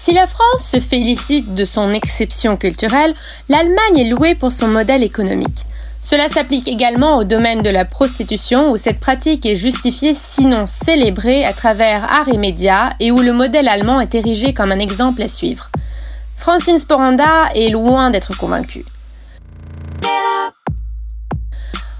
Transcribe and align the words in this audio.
Si 0.00 0.12
la 0.12 0.28
France 0.28 0.62
se 0.62 0.78
félicite 0.78 1.56
de 1.56 1.64
son 1.64 1.92
exception 1.92 2.56
culturelle, 2.56 3.16
l'Allemagne 3.48 3.98
est 3.98 4.08
louée 4.08 4.36
pour 4.36 4.52
son 4.52 4.68
modèle 4.68 5.02
économique. 5.02 5.66
Cela 6.00 6.28
s'applique 6.28 6.68
également 6.68 7.16
au 7.16 7.24
domaine 7.24 7.62
de 7.62 7.68
la 7.68 7.84
prostitution 7.84 8.70
où 8.70 8.76
cette 8.76 9.00
pratique 9.00 9.44
est 9.44 9.56
justifiée 9.56 10.14
sinon 10.14 10.66
célébrée 10.66 11.44
à 11.44 11.52
travers 11.52 12.04
art 12.04 12.28
et 12.28 12.38
médias 12.38 12.92
et 13.00 13.10
où 13.10 13.18
le 13.18 13.32
modèle 13.32 13.66
allemand 13.66 14.00
est 14.00 14.14
érigé 14.14 14.54
comme 14.54 14.70
un 14.70 14.78
exemple 14.78 15.20
à 15.20 15.26
suivre. 15.26 15.68
Francine 16.36 16.78
Sporanda 16.78 17.48
est 17.56 17.70
loin 17.70 18.10
d'être 18.10 18.36
convaincue. 18.36 18.84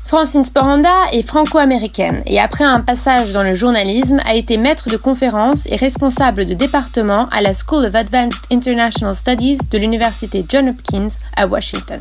Francine 0.08 0.42
Sporanda 0.42 0.94
est 1.12 1.20
franco-américaine 1.20 2.22
et 2.24 2.40
après 2.40 2.64
un 2.64 2.80
passage 2.80 3.34
dans 3.34 3.42
le 3.42 3.54
journalisme 3.54 4.22
a 4.24 4.36
été 4.36 4.56
maître 4.56 4.88
de 4.88 4.96
conférences 4.96 5.66
et 5.66 5.76
responsable 5.76 6.46
de 6.46 6.54
département 6.54 7.28
à 7.28 7.42
la 7.42 7.52
School 7.52 7.84
of 7.84 7.94
Advanced 7.94 8.40
International 8.50 9.14
Studies 9.14 9.58
de 9.70 9.76
l'université 9.76 10.46
John 10.48 10.70
Hopkins 10.70 11.08
à 11.36 11.46
Washington. 11.46 12.00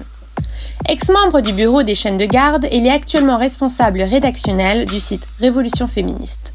Ex-membre 0.88 1.42
du 1.42 1.52
bureau 1.52 1.84
des 1.84 1.96
chaînes 1.96 2.16
de 2.16 2.24
garde, 2.24 2.66
elle 2.72 2.88
est 2.88 2.92
actuellement 2.92 3.38
responsable 3.38 4.02
rédactionnelle 4.02 4.86
du 4.86 5.02
site 5.02 5.28
Révolution 5.42 5.90
féministe. 5.90 6.54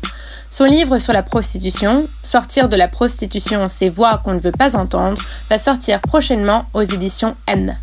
Son 0.48 0.64
livre 0.64 0.96
sur 0.96 1.12
la 1.12 1.22
prostitution, 1.22 2.08
Sortir 2.22 2.70
de 2.70 2.76
la 2.76 2.88
prostitution, 2.88 3.68
ces 3.68 3.90
voix 3.90 4.22
qu'on 4.24 4.32
ne 4.32 4.40
veut 4.40 4.52
pas 4.52 4.74
entendre, 4.74 5.20
va 5.50 5.58
sortir 5.58 6.00
prochainement 6.00 6.64
aux 6.72 6.80
éditions 6.80 7.36
M. 7.46 7.74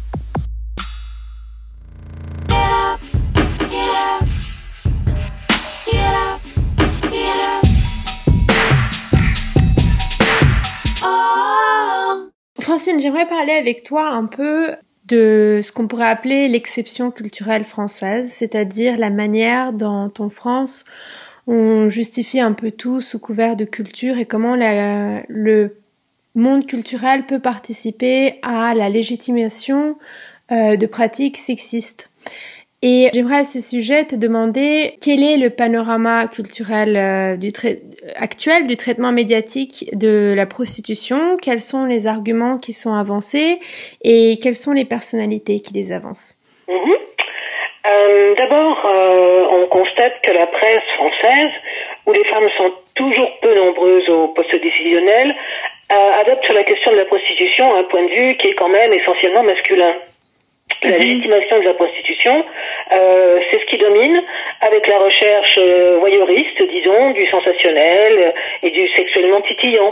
Francine, 12.70 13.00
j'aimerais 13.00 13.26
parler 13.26 13.54
avec 13.54 13.84
toi 13.84 14.09
un 14.09 14.28
peu 14.28 14.75
de 15.08 15.59
ce 15.64 15.72
qu'on 15.72 15.88
pourrait 15.88 16.06
appeler 16.06 16.48
l'exception 16.48 17.09
culturelle 17.09 17.64
française, 17.64 18.31
c'est-à-dire 18.31 19.00
la 19.00 19.09
manière 19.09 19.73
dont 19.73 20.14
en 20.20 20.30
France 20.30 20.86
on 21.47 21.90
justifie 21.90 22.40
un 22.40 22.52
peu 22.53 22.70
tout 22.70 23.02
sous 23.02 23.17
couvert 23.17 23.56
de 23.56 23.66
culture 23.66 24.20
et 24.20 24.25
comment 24.25 24.56
le 24.56 25.78
monde 26.36 26.67
culturel 26.67 27.25
peut 27.25 27.40
participer 27.40 28.38
à 28.44 28.75
la 28.75 28.88
légitimation 28.88 29.97
euh, 30.52 30.75
de 30.75 30.86
pratiques 30.86 31.38
sexistes. 31.38 32.12
Et 32.81 33.09
j'aimerais 33.13 33.39
à 33.39 33.44
ce 33.44 33.59
sujet 33.59 34.05
te 34.05 34.16
demander 34.16 34.94
quel 35.03 35.22
est 35.22 35.35
le 35.35 35.49
panorama 35.49 36.27
culturel 36.27 36.95
euh, 36.95 37.35
du 37.35 37.49
actuel 38.16 38.67
du 38.67 38.77
traitement 38.77 39.11
médiatique 39.11 39.89
de 39.91 40.33
la 40.33 40.45
prostitution, 40.45 41.35
quels 41.41 41.59
sont 41.59 41.83
les 41.85 42.07
arguments 42.07 42.57
qui 42.57 42.72
sont 42.72 42.94
avancés? 42.94 43.59
Et 44.02 44.39
quelles 44.41 44.55
sont 44.55 44.72
les 44.72 44.85
personnalités 44.85 45.59
qui 45.59 45.73
les 45.73 45.91
avancent? 45.91 46.38
Mhm. 46.69 46.95
Euh, 47.85 48.35
D'abord, 48.35 48.85
euh, 48.85 49.45
on 49.52 49.67
constate 49.67 50.22
que 50.23 50.31
la 50.31 50.47
presse 50.47 50.83
française, 50.95 51.52
où 52.05 52.13
les 52.13 52.23
femmes 52.25 52.47
sont 52.57 52.72
toujours 52.95 53.30
peu 53.41 53.53
nombreuses 53.55 54.07
au 54.07 54.30
poste 54.30 54.55
décisionnel, 54.55 55.35
adopte 56.22 56.45
sur 56.45 56.53
la 56.53 56.63
question 56.63 56.91
de 56.91 56.97
la 56.97 57.05
prostitution 57.05 57.75
un 57.75 57.83
point 57.83 58.03
de 58.03 58.09
vue 58.09 58.38
qui 58.38 58.47
est 58.47 58.53
quand 58.53 58.69
même 58.69 58.94
essentiellement 58.94 59.44
masculin. 59.44 59.95
La 60.81 60.91
mhm. 60.91 60.97
légitimation 60.97 61.59
de 61.59 61.66
la 61.66 61.73
prostitution, 61.73 62.45
euh, 62.91 63.39
c'est 63.52 63.58
ce 63.58 63.66
qui 63.66 63.77
domine 63.77 64.23
avec 64.61 64.88
la 64.88 64.97
recherche 64.97 65.58
euh, 65.58 65.97
voyeuriste, 65.99 66.61
disons, 66.61 67.11
du 67.11 67.27
sensationnel 67.27 68.33
et 68.63 68.69
du 68.72 68.88
sexuellement 68.89 69.41
titillant. 69.41 69.91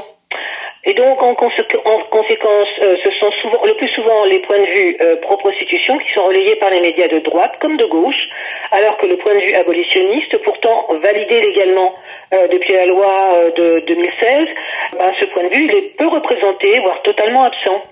Et 0.85 0.93
donc, 0.93 1.21
en, 1.21 1.35
conséquence, 1.35 2.67
euh, 2.81 2.95
ce 3.03 3.11
sont 3.19 3.31
souvent, 3.41 3.65
le 3.65 3.73
plus 3.73 3.89
souvent 3.89 4.23
les 4.23 4.39
points 4.39 4.59
de 4.59 4.65
vue 4.65 4.97
pro-prostitution 5.21 5.97
qui 5.97 6.13
sont 6.13 6.23
relayés 6.23 6.55
par 6.55 6.69
les 6.69 6.80
médias 6.80 7.09
de 7.09 7.19
droite 7.19 7.55
comme 7.59 7.75
de 7.75 7.85
gauche, 7.85 8.30
alors 8.71 8.97
que 8.97 9.08
le 9.08 9.17
point 9.17 9.33
de 9.33 9.39
vue 9.39 9.55
abolitionniste, 9.55 10.37
pourtant 10.43 10.87
validé 11.02 11.42
légalement 11.42 11.93
depuis 12.31 12.73
la 12.73 12.86
loi 12.86 13.52
de 13.58 13.80
2016, 13.86 14.47
ben, 14.97 15.14
ce 15.20 15.26
point 15.26 15.43
de 15.43 15.49
vue, 15.49 15.65
il 15.65 15.71
est 15.71 15.97
peu 15.97 16.08
représenté, 16.08 16.80
voire 16.80 17.02
totalement 17.02 17.43
absent. 17.43 17.83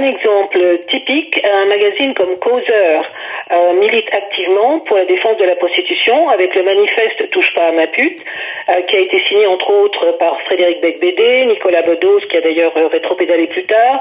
Un 0.00 0.04
exemple 0.04 0.78
typique, 0.88 1.38
un 1.44 1.66
magazine 1.66 2.14
comme 2.14 2.38
Causeur 2.38 3.04
euh, 3.52 3.72
milite 3.74 4.08
activement 4.14 4.80
pour 4.80 4.96
la 4.96 5.04
défense 5.04 5.36
de 5.36 5.44
la 5.44 5.56
prostitution 5.56 6.30
avec 6.30 6.54
le 6.54 6.62
manifeste 6.62 7.28
Touche 7.28 7.52
pas 7.54 7.66
à 7.66 7.72
ma 7.72 7.86
pute, 7.86 8.24
euh, 8.70 8.80
qui 8.80 8.96
a 8.96 8.98
été 9.00 9.20
signé 9.28 9.46
entre 9.46 9.68
autres 9.68 10.12
par 10.12 10.40
Frédéric 10.46 10.80
Becbédé, 10.80 11.44
Nicolas 11.44 11.82
Bedos, 11.82 12.20
qui 12.30 12.36
a 12.38 12.40
d'ailleurs 12.40 12.74
euh, 12.78 12.86
rétropédalé 12.86 13.46
plus 13.48 13.66
tard, 13.66 14.00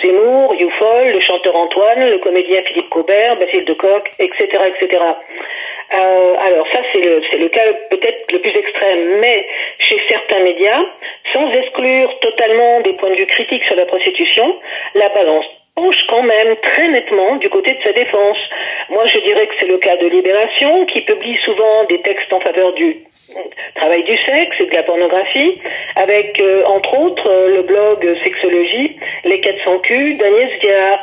Zemmour, 0.00 0.54
Youfol, 0.54 1.08
le 1.14 1.20
chanteur 1.20 1.56
Antoine, 1.56 2.10
le 2.10 2.18
comédien 2.18 2.62
Philippe 2.62 2.88
Cobert, 2.88 3.36
Basile 3.40 3.64
de 3.64 3.72
Coq, 3.72 4.08
etc., 4.20 4.46
etc. 4.68 5.02
Euh, 5.92 6.36
alors 6.38 6.66
ça 6.72 6.80
c'est 6.92 7.00
le, 7.00 7.22
c'est 7.30 7.38
le 7.38 7.48
cas 7.48 7.72
peut-être 7.90 8.32
le 8.32 8.38
plus 8.38 8.56
extrême, 8.56 9.18
mais 9.20 9.46
chez 9.78 10.00
certains 10.08 10.40
médias, 10.40 10.84
sans 11.32 11.50
exclure 11.52 12.18
totalement 12.20 12.80
des 12.80 12.92
points 12.92 13.10
de 13.10 13.16
vue 13.16 13.26
critiques 13.26 13.64
sur 13.64 13.74
la 13.76 13.86
prostitution, 13.86 14.56
la 14.94 15.08
balance 15.08 15.59
penche 15.80 15.96
quand 16.08 16.22
même 16.22 16.56
très 16.62 16.88
nettement 16.88 17.36
du 17.36 17.48
côté 17.48 17.74
de 17.74 17.82
sa 17.82 17.92
défense. 17.92 18.38
Moi, 18.90 19.04
je 19.06 19.18
dirais 19.20 19.46
que 19.46 19.54
c'est 19.58 19.66
le 19.66 19.78
cas 19.78 19.96
de 19.96 20.06
Libération, 20.06 20.84
qui 20.86 21.00
publie 21.02 21.38
souvent 21.44 21.84
des 21.88 22.00
textes 22.02 22.32
en 22.32 22.40
faveur 22.40 22.72
du 22.74 22.98
travail 23.74 24.02
du 24.04 24.16
sexe 24.16 24.56
et 24.60 24.66
de 24.66 24.74
la 24.74 24.82
pornographie, 24.82 25.58
avec, 25.96 26.38
euh, 26.40 26.64
entre 26.66 26.98
autres, 26.98 27.28
euh, 27.28 27.56
le 27.56 27.62
blog 27.62 27.98
Sexologie, 28.22 28.96
Les 29.24 29.40
400 29.40 29.78
Q 29.78 30.14
d'Agnès 30.18 30.50
Diard. 30.60 31.00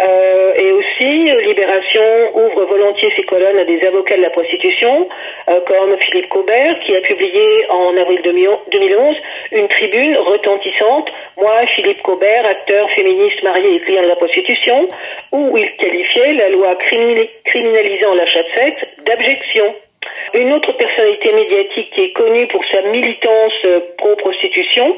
Euh, 0.00 0.54
et 0.54 0.72
aussi, 0.72 1.30
euh, 1.30 1.40
Libération 1.42 2.02
ouvre 2.34 2.64
volontiers 2.64 3.12
ses 3.16 3.22
colonnes 3.24 3.58
à 3.58 3.64
des 3.64 3.80
avocats 3.86 4.16
de 4.16 4.22
la 4.22 4.30
prostitution, 4.30 5.08
euh, 5.48 5.60
comme 5.66 5.96
Philippe 5.98 6.28
Cobert, 6.28 6.80
qui 6.80 6.96
a 6.96 7.00
publié 7.00 7.66
en 7.70 7.96
avril 7.96 8.20
2011 8.22 9.16
une 9.52 9.68
tribune 9.68 10.16
retentissante, 10.16 11.10
Moi, 11.36 11.66
Philippe 11.74 12.02
Cobert, 12.02 12.46
acteur 12.46 12.88
féministe 12.90 13.42
marié 13.42 13.76
et 13.76 13.80
client 13.80 14.02
de 14.02 14.08
la 14.08 14.13
prostitution, 14.16 14.88
où 15.32 15.56
il 15.56 15.70
qualifiait 15.76 16.34
la 16.34 16.48
loi 16.50 16.76
criminalisant 16.76 18.14
l'achat 18.14 18.42
de 18.42 18.48
sexe 18.48 18.82
d'abjection. 19.04 19.74
Une 20.34 20.52
autre 20.52 20.72
personnalité 20.72 21.34
médiatique 21.34 21.90
qui 21.92 22.02
est 22.02 22.12
connue 22.12 22.46
pour 22.48 22.64
sa 22.70 22.82
militance 22.82 23.54
pro-prostitution, 23.96 24.96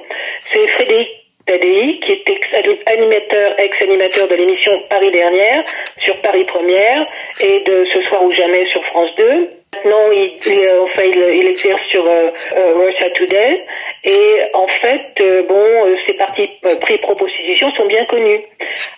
c'est 0.51 0.67
Frédéric 0.69 1.09
Tadei, 1.47 2.01
qui 2.01 2.13
est 2.13 2.29
ex-animateur, 2.29 3.59
ex-animateur 3.59 4.27
de 4.29 4.35
l'émission 4.35 4.73
Paris 4.91 5.13
Dernière 5.13 5.65
sur 5.99 6.17
Paris 6.21 6.45
Première 6.45 7.07
et 7.41 7.61
de 7.61 7.87
Ce 7.93 8.03
soir 8.09 8.25
ou 8.25 8.33
jamais 8.33 8.67
sur 8.67 8.85
France 8.87 9.11
2. 9.17 9.49
Maintenant, 9.77 10.11
il, 10.11 10.39
il, 10.47 10.71
enfin, 10.83 11.03
il, 11.03 11.47
exerce 11.49 11.83
sur 11.91 12.05
euh, 12.05 12.31
euh, 12.57 12.75
Russia 12.75 13.11
Today. 13.11 13.65
Et 14.07 14.41
en 14.55 14.69
fait, 14.69 15.21
euh, 15.21 15.43
bon, 15.43 15.97
ses 16.07 16.15
partis 16.15 16.49
pris 16.81 16.99
propositions 16.99 17.73
sont 17.73 17.87
bien 17.87 18.05
connus. 18.07 18.41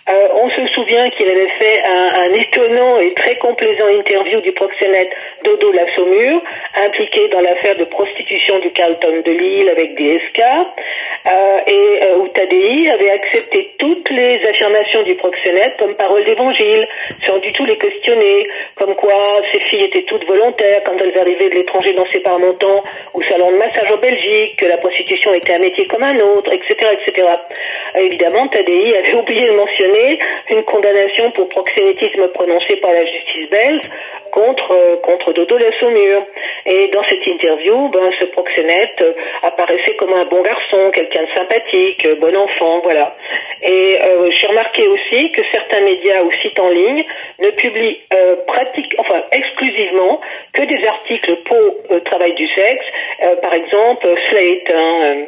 on 0.07 0.49
se 0.49 0.67
souvient 0.67 1.09
qu'il 1.09 1.27
avait 1.27 1.47
fait 1.47 1.81
un, 1.83 2.33
étonnant 2.33 2.99
et 2.99 3.09
très 3.09 3.35
complaisant 3.37 3.87
interview 3.87 4.39
du 4.41 4.51
proxénète 4.51 5.09
Dodo 5.43 5.71
La 5.71 5.91
Saumure, 5.95 6.41
impliqué 6.75 7.27
dans 7.29 7.41
l'affaire 7.41 7.75
de 7.77 7.85
prostitution 7.85 8.59
du 8.59 8.71
Carlton 8.71 9.21
de 9.25 9.31
Lille 9.31 9.69
avec 9.69 9.95
DSK, 9.95 10.41
et 11.67 12.13
où 12.17 12.27
Tadei 12.29 12.89
avait 12.89 13.11
accepté 13.11 13.71
toutes 13.79 14.09
les 14.09 14.45
affirmations 14.45 15.03
du 15.03 15.15
proxénète 15.15 15.77
comme 15.77 15.95
parole 15.95 16.23
d'évangile, 16.25 16.87
sans 17.25 17.37
du 17.39 17.51
tout 17.53 17.65
les 17.65 17.77
questionner, 17.77 18.47
comme 18.75 18.95
quoi 18.95 19.23
ces 19.51 19.59
filles 19.59 19.85
étaient 19.85 20.03
toutes 20.03 20.25
volontaires 20.25 20.81
quand 20.85 20.97
elles 20.99 21.17
arrivaient 21.17 21.49
de 21.49 21.55
l'étranger 21.55 21.93
dans 21.93 22.05
ses 22.11 22.19
parmontants 22.19 22.83
ou 23.13 23.23
salon 23.23 23.51
de 23.51 23.57
massage 23.57 23.91
en 23.91 23.97
Belgique, 23.97 24.57
que 24.57 24.65
la 24.65 24.77
était 25.01 25.53
un 25.53 25.59
métier 25.59 25.85
comme 25.87 26.03
un 26.03 26.19
autre, 26.19 26.51
etc., 26.53 26.75
etc. 26.93 27.27
évidemment, 27.95 28.47
Tadei 28.47 28.95
avait 28.95 29.13
oublié 29.21 29.47
de 29.47 29.55
mentionner 29.55 30.19
une 30.49 30.63
condamnation 30.63 31.31
pour 31.31 31.49
proxénétisme 31.49 32.27
prononcée 32.29 32.77
par 32.77 32.91
la 32.91 33.05
justice 33.05 33.49
belge 33.49 33.89
contre 34.31 34.71
euh, 34.71 34.97
contre 34.97 35.33
Dodo 35.33 35.57
la 35.57 35.71
Saumure. 35.79 36.23
Et 36.65 36.89
dans 36.89 37.03
cette 37.03 37.25
interview, 37.25 37.89
ben, 37.89 38.11
ce 38.19 38.25
proxénète 38.25 39.01
euh, 39.01 39.13
apparaissait 39.43 39.95
comme 39.95 40.13
un 40.13 40.25
bon 40.25 40.41
garçon, 40.41 40.91
quelqu'un 40.93 41.23
de 41.23 41.29
sympathique, 41.29 42.05
euh, 42.05 42.15
bon 42.15 42.35
enfant, 42.35 42.79
voilà. 42.83 43.15
Et 43.61 43.99
j'ai 44.39 44.47
remarqué 44.47 44.87
aussi 44.87 45.31
que 45.31 45.41
certains 45.51 45.81
médias 45.81 46.23
ou 46.23 46.31
sites 46.41 46.59
en 46.59 46.69
ligne 46.69 47.03
ne 47.39 47.49
publient 47.51 47.99
pratique, 48.47 48.95
enfin 48.97 49.23
exclusivement 49.31 50.21
que 50.53 50.61
des 50.63 50.85
articles 50.87 51.35
pour 51.45 51.75
le 51.89 52.01
travail 52.01 52.33
du 52.35 52.47
sexe. 52.47 52.85
par 53.41 53.53
exemple, 53.53 54.07
Slate. 54.29 54.69
Hein, 54.73 55.25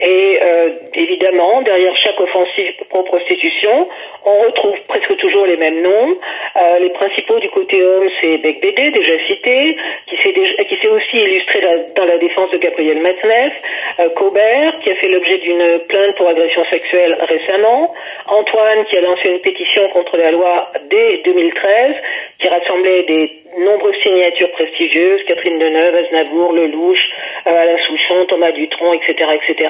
Et 0.00 0.38
euh, 0.42 0.70
évidemment, 0.94 1.62
derrière 1.62 1.94
chaque 1.96 2.18
offensive 2.20 2.72
pro-prostitution, 2.88 3.88
on 4.24 4.38
retrouve 4.46 4.76
presque 4.88 5.16
toujours 5.16 5.46
les 5.46 5.56
mêmes 5.56 5.82
noms. 5.82 6.16
Euh, 6.56 6.78
les 6.78 6.90
principaux 6.90 7.38
du 7.38 7.48
côté 7.50 7.82
homme, 7.82 8.06
c'est 8.06 8.38
Bec 8.38 8.60
Bédé, 8.60 8.90
déjà 8.90 9.18
cité, 9.26 9.76
qui 10.06 10.16
s'est 10.16 10.88
aussi 10.88 11.16
illustré 11.16 11.60
dans 11.96 12.04
la 12.04 12.18
défense 12.18 12.50
de 12.50 12.58
Gabriel 12.58 13.00
Matzneff, 13.00 13.52
euh, 14.00 14.08
Cobert, 14.10 14.78
qui 14.82 14.90
a 14.90 14.94
fait 14.96 15.08
l'objet 15.08 15.38
d'une 15.38 15.80
plainte 15.88 16.16
pour 16.16 16.28
agression 16.28 16.64
sexuelle 16.64 17.16
récemment, 17.28 17.94
Antoine, 18.26 18.84
qui 18.84 18.96
a 18.96 19.00
lancé 19.00 19.28
une 19.28 19.40
pétition 19.40 19.88
contre 19.90 20.16
la 20.16 20.30
loi 20.30 20.70
dès 20.90 21.18
2013, 21.24 21.94
qui 22.38 22.48
rassemblait 22.48 23.02
des 23.04 23.40
nombreuses 23.58 23.96
signatures 24.02 24.50
prestigieuses, 24.52 25.22
Catherine 25.26 25.58
Deneuve, 25.58 25.94
Aznavour, 25.96 26.52
Lelouch, 26.52 26.98
euh, 27.46 27.50
Alain 27.50 27.78
Souchon, 27.86 28.26
Thomas 28.26 28.52
Dutronc, 28.52 28.94
etc., 28.94 29.30
etc. 29.34 29.69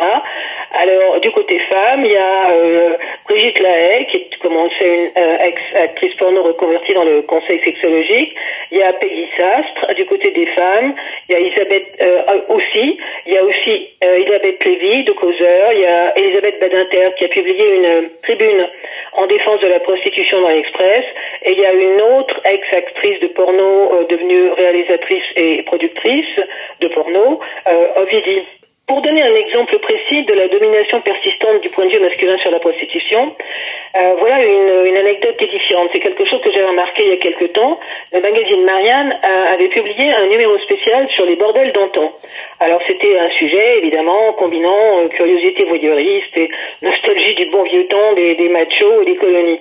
Alors, 0.72 1.20
du 1.20 1.30
côté 1.32 1.58
femme, 1.68 2.04
il 2.04 2.12
y 2.12 2.16
a 2.16 2.50
euh, 2.52 2.96
Brigitte 3.28 3.58
Lahaye, 3.58 4.06
qui 4.06 4.16
est, 4.16 4.38
comme 4.40 4.56
on 4.56 4.64
le 4.64 4.70
sait, 4.78 5.10
une 5.16 5.22
euh, 5.22 5.38
ex-actrice 5.38 6.14
porno 6.14 6.42
reconvertie 6.42 6.94
dans 6.94 7.04
le 7.04 7.22
conseil 7.22 7.58
sexologique. 7.58 8.34
Il 8.70 8.78
y 8.78 8.82
a 8.82 8.92
Peggy 8.92 9.26
Sastre, 9.36 9.94
du 9.94 10.06
côté 10.06 10.30
des 10.30 10.46
femmes. 10.46 10.94
Il 11.28 11.32
y 11.32 11.34
a 11.34 11.38
Elisabeth 11.40 11.86
aussi. 12.48 12.98
Il 13.26 13.32
y 13.32 13.38
a 13.38 13.44
aussi 13.44 13.88
Elisabeth 14.00 14.64
Lévy, 14.64 15.04
de 15.04 15.12
Causeur. 15.12 15.72
Il 15.72 15.80
y 15.80 15.86
a 15.86 16.16
Elisabeth 16.16 16.60
Badinter, 16.60 17.10
qui 17.18 17.24
a 17.24 17.28
publié 17.28 17.74
une 17.74 18.10
tribune 18.22 18.68
en 19.14 19.26
défense 19.26 19.60
de 19.60 19.68
la 19.68 19.80
prostitution 19.80 20.40
dans 20.40 20.50
l'Express. 20.50 21.04
Et 21.42 21.52
il 21.52 21.58
y 21.58 21.66
a 21.66 21.72
une 21.72 22.00
autre 22.00 22.40
ex-actrice 22.44 23.20
de 23.20 23.26
porno 23.28 24.04
devenue 24.08 24.50
réalisatrice 24.52 25.24
et 25.34 25.62
productrice 25.64 26.40
de 26.80 26.88
porno, 26.88 27.40
Ovidie. 27.96 28.46
Pour 28.90 29.02
donner 29.02 29.22
un 29.22 29.34
exemple 29.60 29.78
précis 29.80 30.24
de 30.24 30.32
la 30.32 30.48
domination 30.48 31.00
persistante 31.00 31.60
du 31.60 31.68
point 31.70 31.84
de 31.84 31.90
vue 31.90 32.00
masculin 32.00 32.38
sur 32.38 32.50
la 32.50 32.60
prostitution, 32.60 33.34
euh, 33.96 34.14
voilà 34.18 34.42
une, 34.42 34.86
une, 34.86 34.96
anecdote 34.96 35.40
édifiante. 35.40 35.90
C'est 35.92 36.00
quelque 36.00 36.24
chose 36.24 36.40
que 36.40 36.50
j'ai 36.50 36.62
remarqué 36.62 37.02
il 37.04 37.10
y 37.10 37.12
a 37.12 37.16
quelque 37.16 37.52
temps. 37.52 37.78
Le 38.12 38.20
magazine 38.20 38.64
Marianne 38.64 39.18
avait 39.22 39.68
publié 39.68 40.12
un 40.12 40.26
numéro 40.28 40.56
spécial 40.58 41.08
sur 41.10 41.26
les 41.26 41.36
bordels 41.36 41.72
d'antan. 41.72 42.12
Alors 42.60 42.80
c'était 42.86 43.18
un 43.18 43.30
sujet 43.30 43.78
évidemment 43.78 44.32
combinant 44.34 45.04
euh, 45.04 45.08
curiosité 45.08 45.64
voyeuriste 45.64 46.36
et 46.36 46.48
nostalgie 46.82 47.34
du 47.34 47.46
bon 47.46 47.62
vieux 47.64 47.86
temps 47.86 48.12
des, 48.14 48.34
des 48.36 48.48
machos 48.48 49.02
et 49.02 49.04
des 49.04 49.16
colonies. 49.16 49.60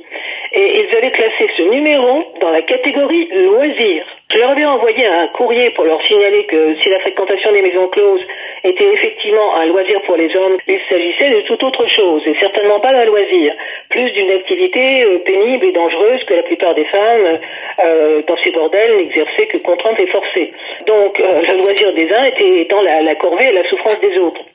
Et 0.54 0.80
ils 0.80 0.95
avaient 0.95 1.12
classé 1.12 1.50
ce 1.57 1.63
numéro 1.63 2.24
dans 2.40 2.52
la 2.52 2.62
catégorie 2.62 3.28
loisirs. 3.31 4.19
Je 4.40 4.42
leur 4.42 4.52
avais 4.52 4.64
envoyé 4.64 5.06
un 5.06 5.28
courrier 5.28 5.70
pour 5.72 5.84
leur 5.84 6.02
signaler 6.04 6.46
que 6.46 6.74
si 6.76 6.88
la 6.88 7.00
fréquentation 7.02 7.52
des 7.52 7.62
maisons 7.62 7.90
closes 7.90 8.26
était 8.64 8.90
effectivement 8.94 9.58
un 9.58 9.66
loisir 9.66 10.02
pour 10.04 10.16
les 10.16 10.34
hommes, 10.34 10.56
il 10.66 10.80
s'agissait 10.88 11.30
de 11.30 11.42
toute 11.42 11.62
autre 11.62 11.86
chose, 11.90 12.22
et 12.26 12.34
certainement 12.40 12.80
pas 12.80 12.94
d'un 12.94 13.04
loisir, 13.04 13.54
plus 13.90 14.10
d'une 14.12 14.32
activité 14.32 15.04
euh, 15.04 15.18
pénible 15.26 15.66
et 15.66 15.74
dangereuse 15.74 16.24
que 16.24 16.36
la 16.36 16.44
plupart 16.44 16.74
des 16.74 16.86
femmes 16.86 17.40
euh, 17.84 18.22
dans 18.26 18.38
ces 18.38 18.52
bordels 18.52 18.96
n'exerçaient 18.96 19.48
que 19.48 19.58
contraintes 19.58 20.00
et 20.00 20.08
forcées. 20.08 20.54
Donc 20.88 21.20
euh, 21.20 21.42
le 21.42 21.58
loisir 21.58 21.92
des 21.92 22.10
uns 22.10 22.24
était 22.24 22.62
étant 22.62 22.82
la 22.82 23.16
corvée 23.16 23.50
et 23.50 23.52
la 23.52 23.68
souffrance 23.68 24.00
des 24.00 24.18
autres. 24.20 24.46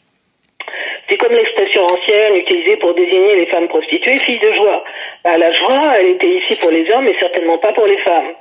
C'est 1.09 1.17
comme 1.17 1.33
l'expression 1.33 1.83
ancienne 1.85 2.37
utilisée 2.37 2.77
pour 2.77 2.95
désigner 2.95 3.37
les 3.37 3.47
femmes 3.47 3.69
prostituées, 3.69 4.19
filles 4.19 4.39
de 4.39 4.53
joie. 4.53 4.85
Bah, 5.23 5.37
la 5.37 5.53
joie, 5.53 5.95
elle 5.99 6.11
était 6.11 6.31
ici 6.39 6.59
pour 6.61 6.71
les 6.71 6.91
hommes 6.91 7.07
et 7.07 7.17
certainement 7.21 7.59
pas 7.59 7.73
pour 7.73 7.87
les 7.87 7.99
femmes. 7.99 8.35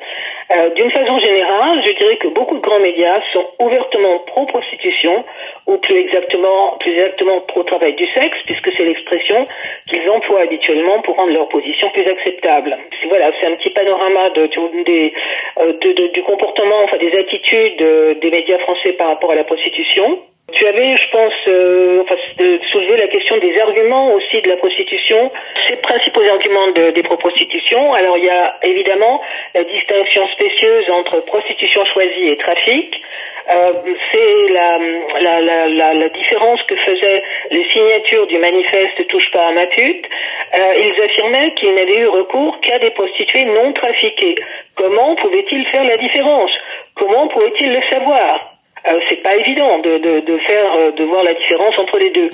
Euh, 0.51 0.69
d'une 0.71 0.91
façon 0.91 1.19
générale, 1.19 1.81
je 1.85 1.91
dirais 1.91 2.17
que 2.17 2.27
beaucoup 2.27 2.55
de 2.55 2.61
grands 2.61 2.79
médias 2.79 3.19
sont 3.31 3.45
ouvertement 3.59 4.19
pro-prostitution, 4.27 5.23
ou 5.67 5.77
plus 5.77 5.95
exactement, 5.95 6.77
plus 6.79 6.91
exactement 6.91 7.41
pro-travail 7.41 7.93
du 7.93 8.05
sexe, 8.07 8.37
puisque 8.45 8.71
c'est 8.75 8.83
l'expression 8.83 9.45
qu'ils 9.87 10.09
emploient 10.09 10.41
habituellement 10.41 11.01
pour 11.01 11.15
rendre 11.15 11.33
leur 11.33 11.47
position 11.49 11.89
plus 11.89 12.07
acceptable. 12.07 12.77
Voilà, 13.07 13.31
c'est 13.39 13.47
un 13.47 13.55
petit 13.55 13.69
panorama 13.71 14.29
de, 14.31 14.49
euh, 15.59 16.09
du 16.13 16.23
comportement, 16.23 16.83
enfin 16.83 16.97
des 16.97 17.15
attitudes 17.17 17.81
euh, 17.81 18.13
des 18.15 18.29
médias 18.29 18.59
français 18.59 18.93
par 18.93 19.07
rapport 19.07 19.31
à 19.31 19.35
la 19.35 19.43
prostitution. 19.43 20.19
Tu 20.53 20.67
avais, 20.67 20.97
je 20.97 21.09
pense, 21.11 21.33
euh, 21.47 22.03
enfin, 22.03 22.15
soulevé 22.71 22.97
la 22.97 23.07
question 23.07 23.37
des 23.37 23.57
arguments 23.59 24.13
aussi 24.13 24.41
de 24.41 24.49
la 24.49 24.57
prostitution. 24.57 25.31
Ces 25.67 25.77
principaux 25.77 26.21
arguments 26.21 26.71
de, 26.71 26.91
des 26.91 27.03
prostitution. 27.03 27.93
Alors, 27.93 28.17
il 28.17 28.25
y 28.25 28.29
a 28.29 28.57
évidemment 28.63 29.21
la 29.53 29.63
distinction 29.63 30.27
spécieuse 30.27 30.89
entre 30.91 31.25
prostitution 31.25 31.83
choisie 31.85 32.29
et 32.29 32.37
trafic. 32.37 33.01
Euh, 33.49 33.73
c'est 34.11 34.49
la, 34.53 34.77
la, 35.19 35.41
la, 35.41 35.93
la, 35.93 36.09
différence 36.09 36.63
que 36.63 36.75
faisaient 36.75 37.23
les 37.51 37.65
signatures 37.73 38.27
du 38.27 38.37
manifeste 38.37 39.05
Touche 39.07 39.31
pas 39.31 39.47
à 39.47 39.51
ma 39.51 39.65
pute. 39.67 40.05
Euh, 40.53 40.73
ils 40.77 41.01
affirmaient 41.03 41.53
qu'ils 41.55 41.75
n'avaient 41.75 41.99
eu 41.99 42.07
recours 42.07 42.59
qu'à 42.61 42.79
des 42.79 42.91
prostituées 42.91 43.45
non 43.45 43.73
trafiquées. 43.73 44.35
Comment 44.77 45.15
pouvaient-ils 45.15 45.65
faire 45.67 45.83
la 45.83 45.97
différence? 45.97 46.51
Comment 46.95 47.27
pouvaient-ils 47.27 47.73
le 47.73 47.81
savoir? 47.89 48.52
Euh, 48.85 48.99
c'est 49.09 49.23
pas 49.23 49.35
évident 49.35 49.79
de, 49.79 49.97
de, 49.97 50.19
de 50.19 50.37
faire 50.39 50.73
euh, 50.75 50.91
de 50.91 51.03
voir 51.05 51.23
la 51.23 51.33
différence 51.33 51.77
entre 51.79 51.97
les 51.99 52.09
deux. 52.09 52.29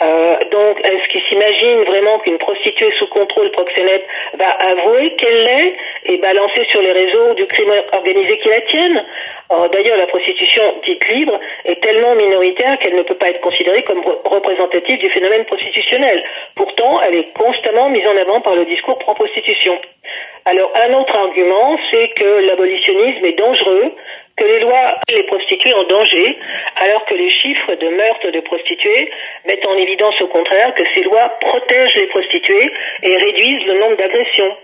Euh, 0.00 0.36
donc, 0.50 0.80
est-ce 0.82 1.08
qu'ils 1.08 1.22
s'imaginent 1.28 1.84
vraiment 1.84 2.18
qu'une 2.18 2.38
prostituée 2.38 2.90
sous 2.98 3.06
contrôle 3.06 3.50
proxénète 3.52 4.04
va 4.34 4.50
avouer 4.50 5.14
qu'elle 5.14 5.44
l'est 5.44 5.76
et 6.06 6.16
balancer 6.16 6.64
sur 6.70 6.82
les 6.82 6.90
réseaux 6.90 7.34
du 7.34 7.46
crime 7.46 7.72
organisé 7.92 8.38
qui 8.38 8.48
la 8.48 8.60
tiennent 8.62 9.04
D'ailleurs, 9.70 9.98
la 9.98 10.06
prostitution 10.06 10.62
dite 10.82 11.06
libre 11.10 11.38
est 11.66 11.78
tellement 11.82 12.14
minoritaire 12.14 12.78
qu'elle 12.78 12.96
ne 12.96 13.02
peut 13.02 13.16
pas 13.16 13.28
être 13.28 13.42
considérée 13.42 13.82
comme 13.82 14.00
représentative 14.24 14.98
du 14.98 15.10
phénomène 15.10 15.44
prostitutionnel. 15.44 16.24
Pourtant, 16.56 17.02
elle 17.02 17.16
est 17.16 17.36
constamment 17.36 17.90
mise 17.90 18.06
en 18.06 18.16
avant 18.16 18.40
par 18.40 18.54
le 18.54 18.64
discours 18.64 18.96
pro-prostitution. 18.98 19.78
Alors, 20.46 20.72
un 20.74 20.94
autre 20.94 21.14
argument, 21.14 21.78
c'est 21.90 22.08
que 22.16 22.46
l'abolitionnisme 22.46 23.24
est 23.26 23.38
dangereux 23.38 23.92
que 24.36 24.44
les 24.44 24.60
lois 24.60 24.96
les 25.10 25.22
prostituées 25.24 25.74
en 25.74 25.84
danger, 25.84 26.38
alors 26.76 27.04
que 27.06 27.14
les 27.14 27.30
chiffres 27.30 27.74
de 27.74 27.88
meurtres 27.88 28.30
de 28.30 28.40
prostituées 28.40 29.10
mettent 29.46 29.66
en 29.66 29.76
évidence 29.76 30.20
au 30.20 30.28
contraire 30.28 30.74
que 30.74 30.84
ces 30.94 31.02
lois 31.02 31.28
protègent 31.40 31.96
les 31.96 32.06
prostituées 32.06 32.70
et 33.02 33.16
réduisent 33.16 33.66
le 33.66 33.78
nombre 33.78 33.96
d'agressions. 33.96 34.56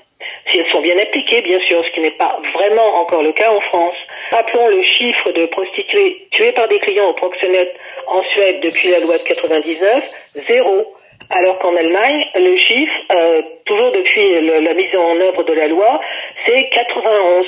Si 0.51 0.59
elles 0.59 0.71
sont 0.73 0.81
bien 0.81 0.99
appliquées, 0.99 1.43
bien 1.43 1.61
sûr, 1.61 1.85
ce 1.85 1.91
qui 1.93 2.01
n'est 2.01 2.19
pas 2.19 2.41
vraiment 2.55 3.01
encore 3.01 3.23
le 3.23 3.33
cas 3.33 3.51
en 3.51 3.61
France. 3.61 3.97
Rappelons 4.33 4.69
le 4.69 4.83
chiffre 4.83 5.31
de 5.33 5.47
prostituées 5.47 6.27
tuées 6.33 6.53
par 6.53 6.69
des 6.69 6.81
clients 6.81 7.11
au 7.11 7.13
proxénète 7.13 7.77
en 8.07 8.23
Suède 8.25 8.61
depuis 8.61 8.89
la 8.91 9.01
loi 9.01 9.17
de 9.17 9.23
99, 9.23 10.03
zéro. 10.49 10.95
Alors 11.31 11.59
qu'en 11.59 11.77
Allemagne, 11.77 12.25
le 12.35 12.57
chiffre, 12.57 12.95
euh, 13.13 13.43
toujours 13.67 13.93
depuis 13.93 14.41
la 14.41 14.75
mise 14.75 14.97
en 14.97 15.21
œuvre 15.21 15.45
de 15.45 15.53
la 15.53 15.69
loi, 15.69 16.01
c'est 16.47 16.69
91. 16.71 17.47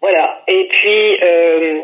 Voilà. 0.00 0.42
Et 0.46 0.68
puis, 0.68 1.18
euh, 1.22 1.80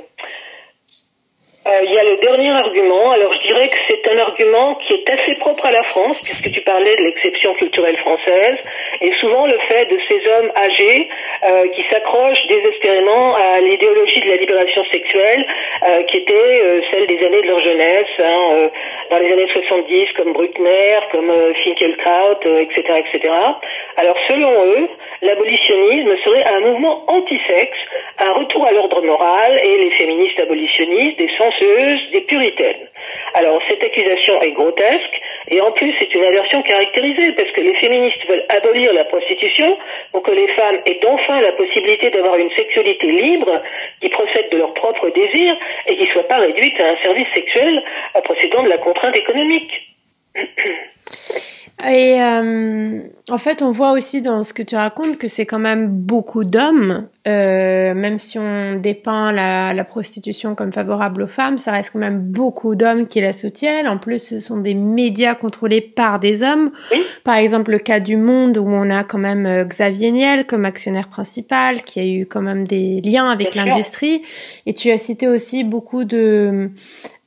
il 1.66 1.93
y 1.93 1.99
a 1.99 2.05
le 2.05 2.16
dernier 2.19 2.50
argument. 2.50 3.12
Alors 3.12 3.32
je 3.32 3.43
dirais 3.46 3.69
que 3.69 3.76
c'est 3.88 4.06
un 4.08 4.19
argument 4.19 4.75
qui 4.87 4.94
est 4.94 5.08
assez 5.08 5.34
propre 5.40 5.66
à 5.66 5.72
la 5.72 5.82
France, 5.82 6.20
puisque 6.20 6.50
tu 6.50 6.61
parlais 6.61 6.94
de 6.96 7.02
l'exception 7.02 7.55
culturelle 7.55 7.96
française, 7.99 8.58
et 9.00 9.12
souvent 9.20 9.46
le 9.46 9.58
fait 9.69 9.86
de 9.86 9.98
ces 10.08 10.20
hommes 10.29 10.53
âgés 10.56 11.08
euh, 11.44 11.69
qui 11.69 11.84
s'accrochent 11.91 12.46
désespérément 12.48 13.34
à 13.34 13.60
l'idéologie 13.60 14.20
de 14.20 14.29
la 14.29 14.36
libération 14.36 14.84
sexuelle, 14.91 15.46
euh, 15.82 16.03
qui 16.05 16.19
était 16.19 16.34
euh, 16.34 16.81
celle 16.91 17.06
des 17.06 17.24
années 17.24 17.43
de 17.43 17.46
leur 17.46 17.60
jeunesse, 17.60 18.15
hein, 18.19 18.41
euh, 18.53 18.69
dans 19.10 19.19
les 19.19 19.32
années 19.32 19.48
70, 19.53 20.12
comme 20.17 20.32
Bruckner, 20.32 20.98
comme 21.12 21.32
Finkelkraut, 21.62 22.41
etc., 22.60 22.82
etc. 22.98 23.34
Alors 23.96 24.17
selon 24.29 24.53
eux, 24.53 24.89
l'abolitionnisme 25.22 26.17
serait 26.24 26.44
un 26.44 26.60
mouvement 26.60 27.05
anti-sexe, 27.08 27.79
un 28.19 28.32
retour 28.32 28.67
à 28.67 28.72
l'ordre 28.72 29.03
moral, 29.03 29.60
et 29.62 29.79
les 29.79 29.91
féministes 29.91 30.41
abolitionnistes, 30.41 31.19
des 31.61 32.20
puritaines. 32.23 32.89
Alors 33.34 33.61
cette 33.69 33.82
accusation 33.82 34.41
est 34.43 34.53
grotesque 34.53 35.20
et 35.49 35.61
en 35.61 35.73
plus 35.73 35.94
c'est 35.99 36.15
une 36.15 36.25
aversion 36.25 36.63
caractérisée 36.63 37.32
parce 37.32 37.51
que 37.51 37.61
les 37.61 37.75
féministes 37.75 38.27
veulent 38.29 38.44
abolir 38.49 38.93
la 38.93 39.05
prostitution 39.05 39.79
pour 40.13 40.23
que 40.23 40.31
les 40.31 40.49
femmes 40.55 40.81
aient 40.87 41.01
enfin 41.06 41.41
la 41.41 41.53
possibilité 41.53 42.11
d'avoir 42.11 42.37
une 42.37 42.51
sexualité 42.51 43.06
libre 43.06 43.63
qui 44.01 44.08
procède 44.08 44.51
de 44.51 44.58
leur 44.58 44.75
propre 44.75 45.11
désir 45.11 45.56
et 45.89 45.96
qui 45.96 46.03
ne 46.03 46.13
soit 46.13 46.29
pas 46.29 46.39
réduite 46.39 46.79
à 46.81 46.91
un 46.91 46.96
service 46.96 47.29
sexuel 47.34 47.82
procédant 48.25 48.63
de 48.63 48.69
la 48.69 48.79
contrainte 48.79 49.17
économique. 49.17 49.73
Et 51.82 52.22
euh, 52.22 53.00
en 53.31 53.38
fait, 53.38 53.60
on 53.60 53.72
voit 53.72 53.93
aussi 53.93 54.22
dans 54.22 54.44
ce 54.44 54.54
que 54.54 54.62
tu 54.62 54.76
racontes 54.76 55.19
que 55.19 55.26
c'est 55.26 55.44
quand 55.44 55.58
même 55.58 55.88
beaucoup 55.88 56.44
d'hommes, 56.44 57.08
euh, 57.26 57.94
même 57.94 58.19
si 58.20 58.38
on 58.38 58.76
dépeint 58.76 59.32
la, 59.32 59.74
la, 59.74 59.84
prostitution 59.84 60.54
comme 60.54 60.72
favorable 60.72 61.22
aux 61.22 61.26
femmes, 61.26 61.58
ça 61.58 61.72
reste 61.72 61.93
quand 61.93 61.98
même 61.98 62.20
beaucoup 62.20 62.76
d'hommes 62.76 63.08
qui 63.08 63.20
la 63.20 63.32
soutiennent. 63.32 63.88
En 63.88 63.98
plus, 63.98 64.20
ce 64.20 64.38
sont 64.38 64.58
des 64.58 64.74
médias 64.74 65.34
contrôlés 65.34 65.81
par 65.81 66.20
des 66.20 66.44
hommes. 66.44 66.70
Par 67.24 67.34
exemple, 67.34 67.72
le 67.72 67.81
cas 67.81 67.98
du 67.98 68.16
Monde 68.16 68.56
où 68.56 68.66
on 68.69 68.88
a 68.88 69.02
quand 69.02 69.19
même 69.19 69.44
euh, 69.44 69.64
Xavier 69.64 70.12
Niel 70.12 70.46
comme 70.46 70.64
actionnaire 70.64 71.08
principal, 71.08 71.82
qui 71.82 71.98
a 71.98 72.06
eu 72.06 72.24
quand 72.24 72.43
même 72.43 72.64
des 72.66 73.00
liens 73.00 73.28
avec 73.28 73.56
l'industrie. 73.56 74.22
Et 74.66 74.74
tu 74.74 74.93
as 74.93 74.98
cité 74.98 75.26
aussi 75.26 75.64
beaucoup 75.64 76.04
de 76.04 76.70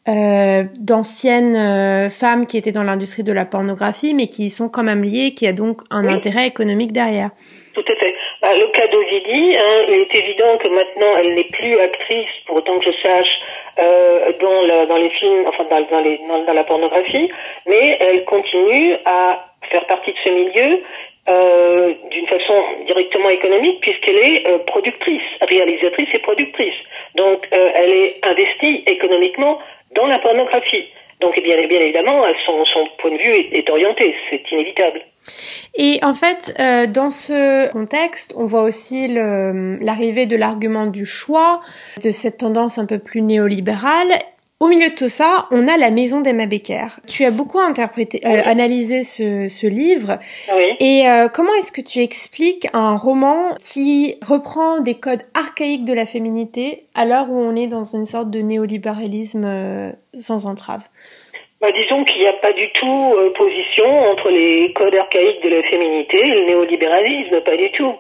euh, 0.08 0.64
d'anciennes 0.80 1.56
euh, 1.56 2.10
femmes 2.10 2.46
qui 2.46 2.58
étaient 2.58 2.72
dans 2.72 2.84
l'industrie 2.84 3.24
de 3.24 3.34
la 3.34 3.46
pornographie, 3.46 4.14
mais 4.14 4.28
qui 4.28 4.46
y 4.46 4.50
sont 4.50 4.70
quand 4.70 4.84
même 4.84 5.04
liées, 5.04 5.34
qui 5.34 5.48
a 5.48 5.54
donc 5.54 5.82
un 5.92 6.08
intérêt 6.08 6.48
économique 6.48 6.92
derrière. 6.92 7.32
Tout 7.74 7.86
à 7.88 7.96
fait. 7.96 8.16
Bah, 8.42 8.56
le 8.56 8.68
cas 8.68 8.88
d'Ovidie, 8.88 9.56
hein, 9.58 9.86
il 9.90 9.94
est 9.96 10.16
évident 10.16 10.58
que 10.58 10.68
maintenant 10.70 11.18
elle 11.20 11.36
n'est 11.36 11.50
plus 11.52 11.80
actrice, 11.80 12.30
pour 12.46 12.58
autant 12.58 12.80
que 12.80 12.86
je 12.86 12.98
sache, 13.02 13.40
euh, 13.80 14.32
dans, 14.40 14.62
la, 14.62 14.86
dans 14.86 14.98
les 14.98 15.10
films, 15.10 15.46
enfin 15.48 15.66
dans, 15.70 15.82
dans, 15.92 16.00
les, 16.00 16.20
dans, 16.28 16.44
dans, 16.44 16.54
la 16.54 16.64
pornographie, 16.64 17.30
mais 17.68 17.98
elle 18.00 18.24
continue 18.26 18.96
à 19.06 19.46
faire 19.70 19.86
partie 19.88 20.14
de 20.14 20.18
ce 20.24 20.30
milieu 20.30 20.80
euh, 21.30 21.94
d'une 22.12 22.28
façon 22.28 22.54
directement 22.86 23.30
économique 23.30 23.82
puisqu'elle 23.82 24.18
est 24.18 24.48
euh, 24.48 24.58
productrice, 24.60 25.24
réalisatrice 25.42 26.10
et 26.14 26.20
productrice. 26.20 26.76
Donc 27.16 27.48
euh, 27.52 27.70
elle 27.76 27.92
est 27.92 28.26
investie 28.26 28.84
économiquement 28.86 29.60
dans 29.96 30.08
la 30.08 30.20
pornographie. 30.20 30.86
Donc 31.20 31.34
eh 31.36 31.42
bien, 31.42 31.56
bien 31.68 31.80
évidemment, 31.80 32.24
son, 32.46 32.64
son 32.66 32.88
point 33.00 33.12
de 33.12 33.18
vue 33.18 33.36
est, 33.40 33.58
est 33.58 33.70
orienté, 33.70 34.14
c'est 34.30 34.44
inévitable. 34.52 35.02
Et 35.76 36.00
en 36.04 36.14
fait, 36.14 36.56
euh, 36.60 36.88
dans 36.88 37.10
ce 37.10 37.72
contexte, 37.72 38.36
on 38.38 38.46
voit 38.46 38.64
aussi 38.64 39.08
l'arrivée 39.08 40.26
de 40.28 40.36
l'argument 40.38 40.86
du 40.86 41.06
choix, 41.06 41.62
de 42.04 42.12
cette 42.12 42.38
tendance 42.38 42.78
un 42.78 42.86
peu 42.86 43.00
plus 43.00 43.22
néolibérale, 43.22 44.20
au 44.60 44.68
milieu 44.70 44.90
de 44.90 44.96
tout 44.96 45.08
ça, 45.08 45.46
on 45.52 45.68
a 45.68 45.78
la 45.78 45.92
maison 45.92 46.22
d'Emma 46.22 46.48
Becker. 46.48 46.88
Tu 47.08 47.26
as 47.26 47.32
beaucoup 47.32 47.60
interprété, 47.60 48.22
euh, 48.26 48.42
analysé 48.44 49.04
ce, 49.04 49.48
ce, 49.50 49.68
livre. 49.68 50.18
Oui. 50.52 50.66
Et 50.80 51.08
euh, 51.08 51.28
comment 51.32 51.54
est-ce 51.60 51.72
que 51.72 51.82
tu 51.82 52.00
expliques 52.00 52.68
un 52.74 52.96
roman 52.96 53.54
qui 53.60 54.16
reprend 54.28 54.80
des 54.80 54.96
codes 54.96 55.22
archaïques 55.36 55.86
de 55.86 55.94
la 55.94 56.08
féminité 56.08 56.86
à 56.96 57.06
l'heure 57.06 57.30
où 57.30 57.40
on 57.40 57.56
est 57.56 57.68
dans 57.68 57.84
une 57.84 58.06
sorte 58.06 58.32
de 58.32 58.40
néolibéralisme 58.40 59.46
euh, 59.46 59.92
sans 60.16 60.48
entrave? 60.48 60.82
Bah, 61.62 61.72
disons 61.72 62.04
qu'il 62.06 62.22
n'y 62.22 62.28
a 62.28 62.38
pas 62.42 62.54
du 62.54 62.72
tout 62.74 63.14
opposition 63.28 63.86
entre 64.12 64.30
les 64.30 64.74
codes 64.74 64.96
archaïques 64.96 65.44
de 65.44 65.50
la 65.50 65.64
féminité 65.70 66.18
et 66.18 66.34
le 66.34 66.46
néolibéralisme, 66.48 67.42
pas 67.42 67.58
du 67.58 67.72
tout. 67.72 67.94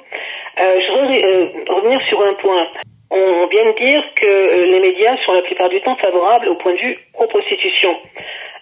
je 0.57 0.91
voudrais 0.91 1.21
revenir 1.69 2.01
sur 2.09 2.19
un 2.21 2.33
point. 2.33 2.65
On 3.09 3.47
vient 3.47 3.65
de 3.65 3.77
dire 3.77 4.03
que 4.15 4.25
euh, 4.25 4.65
les 4.65 4.79
médias 4.79 5.17
sont 5.25 5.33
la 5.33 5.41
plupart 5.41 5.69
du 5.69 5.81
temps 5.81 5.95
favorables 5.95 6.49
au 6.49 6.55
point 6.55 6.73
de 6.73 6.77
vue 6.77 6.97
pro-prostitution. 7.13 7.97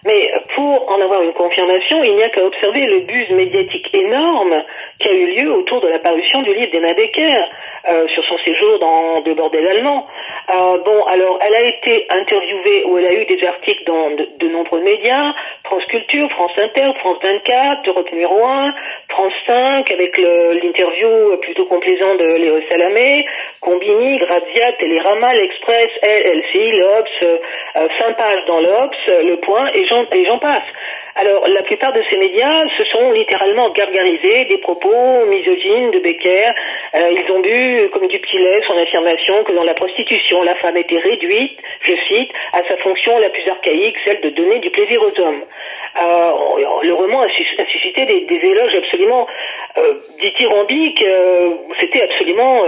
Mais 0.06 0.30
pour 0.54 0.88
en 0.88 1.00
avoir 1.00 1.20
une 1.22 1.32
confirmation, 1.32 2.04
il 2.04 2.14
n'y 2.14 2.22
a 2.22 2.28
qu'à 2.28 2.44
observer 2.44 2.86
le 2.86 3.00
buzz 3.00 3.28
médiatique 3.30 3.92
énorme 3.92 4.62
qui 5.00 5.08
a 5.08 5.12
eu 5.12 5.26
lieu 5.34 5.52
autour 5.52 5.80
de 5.80 5.88
la 5.88 5.98
parution 5.98 6.42
du 6.42 6.54
livre 6.54 6.70
d'Emma 6.70 6.94
Becker 6.94 7.44
euh, 7.88 8.06
sur 8.08 8.24
son 8.24 8.38
séjour 8.38 8.78
dans 8.78 9.20
de 9.22 9.32
bordel 9.32 9.66
allemand. 9.66 10.06
Euh, 10.48 10.78
bon, 10.84 11.04
alors 11.06 11.40
elle 11.42 11.54
a 11.54 11.62
été 11.62 12.06
interviewée 12.10 12.84
ou 12.84 12.98
elle 12.98 13.06
a 13.06 13.14
eu 13.14 13.24
des 13.24 13.44
articles 13.44 13.82
dans 13.84 14.10
de, 14.10 14.28
de 14.38 14.48
nombreux 14.48 14.80
médias, 14.80 15.34
France 15.64 15.84
Culture, 15.86 16.30
France 16.30 16.56
Inter, 16.56 16.92
France 17.00 17.18
24, 17.20 17.88
Europe 17.88 18.12
numéro 18.12 18.44
1, 18.44 18.74
France 19.16 19.32
5, 19.46 19.90
avec 19.92 20.18
l'interview 20.18 21.38
plutôt 21.40 21.64
complaisant 21.64 22.16
de 22.16 22.36
Léo 22.36 22.60
Salamé, 22.68 23.24
Combini, 23.62 24.18
Grazia, 24.18 24.72
Télérama, 24.78 25.32
l'Express, 25.32 25.98
LCI, 26.02 26.70
l'Obs, 26.72 27.08
euh, 27.22 27.88
5 27.98 28.14
pages 28.14 28.44
dans 28.46 28.60
l'Obs, 28.60 28.96
Le 29.06 29.36
Point, 29.36 29.70
et 29.72 30.24
j'en 30.24 30.38
passe. 30.38 30.68
Alors, 31.18 31.48
la 31.48 31.62
plupart 31.62 31.94
de 31.94 32.02
ces 32.10 32.16
médias 32.18 32.68
se 32.76 32.84
sont 32.84 33.10
littéralement 33.12 33.70
gargarisés 33.70 34.44
des 34.44 34.58
propos 34.58 35.24
misogynes 35.26 35.90
de 35.90 35.98
Becker. 36.00 36.52
Euh, 36.94 37.10
ils 37.10 37.32
ont 37.32 37.40
bu 37.40 37.88
comme 37.94 38.06
du 38.06 38.18
petit 38.18 38.36
lait 38.36 38.60
son 38.66 38.76
affirmation 38.76 39.42
que 39.44 39.52
dans 39.52 39.64
la 39.64 39.72
prostitution, 39.72 40.42
la 40.42 40.54
femme 40.56 40.76
était 40.76 40.98
réduite, 40.98 41.58
je 41.80 41.94
cite, 42.08 42.30
à 42.52 42.62
sa 42.64 42.76
fonction 42.78 43.18
la 43.18 43.30
plus 43.30 43.48
archaïque, 43.48 43.96
celle 44.04 44.20
de 44.20 44.28
donner 44.28 44.58
du 44.58 44.68
plaisir 44.68 45.00
aux 45.00 45.18
hommes. 45.18 45.42
Euh, 45.96 46.32
le 46.82 46.92
roman 46.92 47.22
a, 47.22 47.28
suscité 47.28 48.04
des, 48.04 48.26
éloges 48.28 48.74
absolument 48.74 49.26
euh. 49.78 49.94
Euh, 51.02 51.50
c'était 51.80 52.02
absolument, 52.02 52.64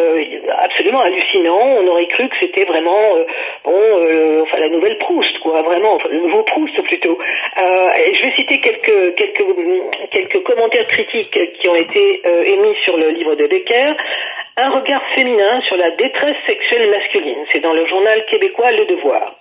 absolument 0.59 1.01
hallucinant. 1.01 1.77
On 1.81 1.87
aurait 1.89 2.07
cru 2.07 2.29
que 2.29 2.37
c'était 2.41 2.65
vraiment, 2.65 3.17
bon, 3.65 4.43
enfin 4.43 4.59
la 4.61 4.69
nouvelle 4.69 4.99
Proust, 4.99 5.39
quoi, 5.41 5.63
vraiment, 5.63 5.99
le 6.11 6.21
nouveau 6.21 6.43
Proust 6.43 6.81
plutôt. 6.83 7.19
Citer 8.39 8.59
quelques 8.59 9.15
quelques 9.17 9.45
quelques 10.11 10.43
commentaires 10.45 10.87
critiques 10.87 11.39
qui 11.55 11.69
ont 11.69 11.75
été 11.75 12.23
émis 12.47 12.77
sur 12.85 12.97
le 12.97 13.11
livre 13.11 13.35
de 13.35 13.47
Becker. 13.47 13.95
Un 14.57 14.71
regard 14.71 15.03
féminin 15.15 15.61
sur 15.61 15.77
la 15.77 15.91
détresse 15.93 16.37
sexuelle 16.47 16.91
masculine. 16.91 17.45
C'est 17.53 17.61
dans 17.61 17.73
le 17.73 17.87
journal 17.87 18.25
québécois 18.27 18.73
Le 18.73 18.87
Devoir. 18.87 19.35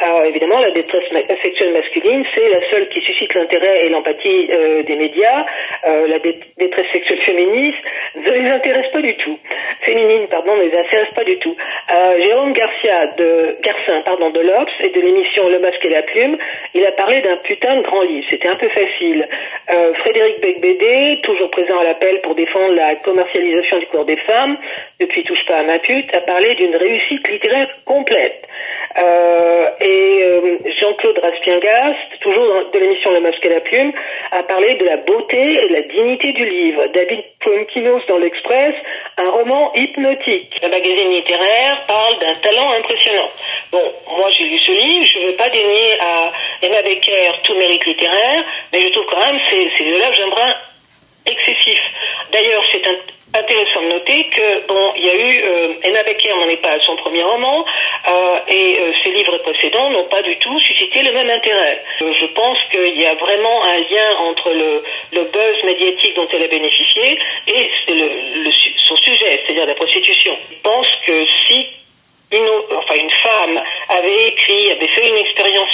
Alors 0.00 0.22
évidemment, 0.24 0.60
la 0.60 0.70
détresse 0.70 1.08
sexuelle 1.42 1.72
masculine, 1.72 2.24
c'est 2.32 2.48
la 2.48 2.70
seule 2.70 2.88
qui 2.88 3.00
suscite 3.00 3.34
l'intérêt 3.34 3.86
et 3.86 3.88
l'empathie 3.88 4.48
euh, 4.50 4.82
des 4.84 4.94
médias. 4.94 5.44
Euh, 5.86 6.06
la 6.06 6.18
détresse 6.18 6.86
sexuelle 6.92 7.20
féministe 7.22 7.78
ne 8.14 8.30
les 8.30 8.48
intéresse 8.48 8.86
pas 8.92 9.00
du 9.00 9.14
tout. 9.16 9.36
Féminine, 9.84 10.28
pardon, 10.28 10.54
ne 10.56 10.62
les 10.62 10.76
intéresse 10.78 11.10
pas 11.16 11.24
du 11.24 11.38
tout. 11.38 11.56
Euh, 11.90 12.20
Jérôme 12.20 12.52
Garcia 12.52 13.06
de 13.18 13.56
Garcin, 13.60 14.02
pardon, 14.04 14.30
de 14.30 14.40
l'Obs 14.40 14.70
et 14.80 14.90
de 14.90 15.00
l'émission 15.00 15.48
Le 15.48 15.58
Masque 15.58 15.84
et 15.84 15.88
la 15.90 16.02
Plume, 16.02 16.38
il 16.74 16.86
a 16.86 16.92
parlé 16.92 17.20
d'un 17.22 17.36
putain 17.38 17.76
de 17.78 17.82
grand 17.82 18.02
livre. 18.02 18.26
C'était 18.30 18.48
un 18.48 18.56
peu 18.56 18.68
facile. 18.68 19.26
Euh, 19.70 19.92
Frédéric 19.94 20.40
Becbédé, 20.40 21.20
toujours 21.24 21.50
présent 21.50 21.78
à 21.78 21.84
l'appel 21.84 22.20
pour 22.20 22.36
défendre 22.36 22.74
la 22.74 22.94
commercialisation 22.96 23.78
du 23.78 23.86
corps 23.86 24.04
des 24.04 24.16
femmes, 24.18 24.58
depuis 25.00 25.24
touche 25.24 25.42
pas 25.48 25.58
à 25.58 25.64
ma 25.64 25.80
pute, 25.80 26.14
a 26.14 26.20
parlé 26.20 26.54
d'une 26.54 26.76
réussite 26.76 27.26
littéraire 27.26 27.68
complète. 27.84 28.46
Euh, 28.98 29.70
et 29.80 30.22
euh, 30.22 30.58
Jean-Claude 30.80 31.18
Raspiengast, 31.22 32.18
toujours 32.20 32.70
de 32.72 32.78
l'émission 32.78 33.12
Le 33.12 33.20
Masque 33.20 33.44
et 33.44 33.48
la 33.48 33.60
Plume, 33.60 33.92
a 34.32 34.42
parlé 34.42 34.74
de 34.74 34.84
la 34.84 34.96
beauté 34.96 35.38
et 35.38 35.68
de 35.68 35.74
la 35.74 35.82
dignité 35.82 36.32
du 36.32 36.44
livre. 36.44 36.86
David 36.88 37.24
Poinquinos 37.40 38.02
dans 38.08 38.18
l'Express, 38.18 38.74
un 39.18 39.30
roman 39.30 39.72
hypnotique. 39.74 40.52
Le 40.62 40.68
magazine 40.68 41.10
littéraire 41.12 41.84
parle 41.86 42.18
d'un 42.18 42.32
talent 42.40 42.72
impressionnant. 42.72 43.28
Bon, 43.70 43.84
moi 44.18 44.30
j'ai 44.36 44.44
lu 44.44 44.58
ce 44.58 44.72
livre, 44.72 45.06
je 45.14 45.20
ne 45.20 45.30
veux 45.30 45.36
pas 45.36 45.50
dénier 45.50 46.00
à 46.00 46.32
Emma 46.62 46.82
Becker 46.82 47.30
tout 47.44 47.54
mérite 47.54 47.84
littéraire, 47.86 48.44
mais 48.72 48.82
je 48.82 48.92
trouve 48.92 49.06
quand 49.06 49.20
même 49.20 49.38
c'est 49.48 49.68
c'est 49.76 49.84
de 49.84 49.96
là 49.96 50.10
que 50.10 50.16
j'aimerais 50.16 50.54
excessif. 51.26 51.78
D'ailleurs, 52.32 52.62
c'est 52.72 52.82
intéressant 53.38 53.82
de 53.82 53.88
noter 53.88 54.24
que 54.24 54.66
bon, 54.66 54.92
il 54.96 55.04
y 55.04 55.10
a 55.10 55.14
eu 55.14 55.42
euh, 55.42 56.02
Becker 56.04 56.34
n'en 56.34 56.48
est 56.48 56.62
pas 56.62 56.72
à 56.72 56.80
son 56.80 56.96
premier 56.96 57.22
roman 57.22 57.64
euh, 58.08 58.38
et 58.48 58.78
euh, 58.80 58.92
ses 59.02 59.10
livres 59.10 59.38
précédents 59.38 59.90
n'ont 59.90 60.08
pas 60.08 60.22
du 60.22 60.36
tout 60.38 60.58
suscité 60.60 61.02
le 61.02 61.12
même 61.12 61.28
intérêt. 61.30 61.82
Euh, 62.02 62.12
je 62.20 62.26
pense 62.32 62.58
qu'il 62.70 63.00
y 63.00 63.06
a 63.06 63.14
vraiment 63.14 63.64
un 63.64 63.76
lien 63.78 64.16
entre 64.20 64.52
le, 64.52 64.82
buzz 65.12 65.64
médiatique 65.64 66.14
dont 66.14 66.28
elle 66.32 66.44
a 66.44 66.48
bénéficié 66.48 67.18
et 67.48 67.70
son 68.88 68.96
sujet, 68.96 69.42
c'est-à-dire 69.44 69.66
la 69.66 69.74
prostitution. 69.74 70.32
Je 70.50 70.56
pense 70.62 70.86
que 71.06 71.24
si 71.46 71.66
une, 72.30 72.48
enfin 72.76 72.94
une 72.94 73.10
femme 73.22 73.60
avait 73.88 74.28
écrit, 74.28 74.70
avait 74.70 74.86
fait 74.86 75.08
une 75.08 75.16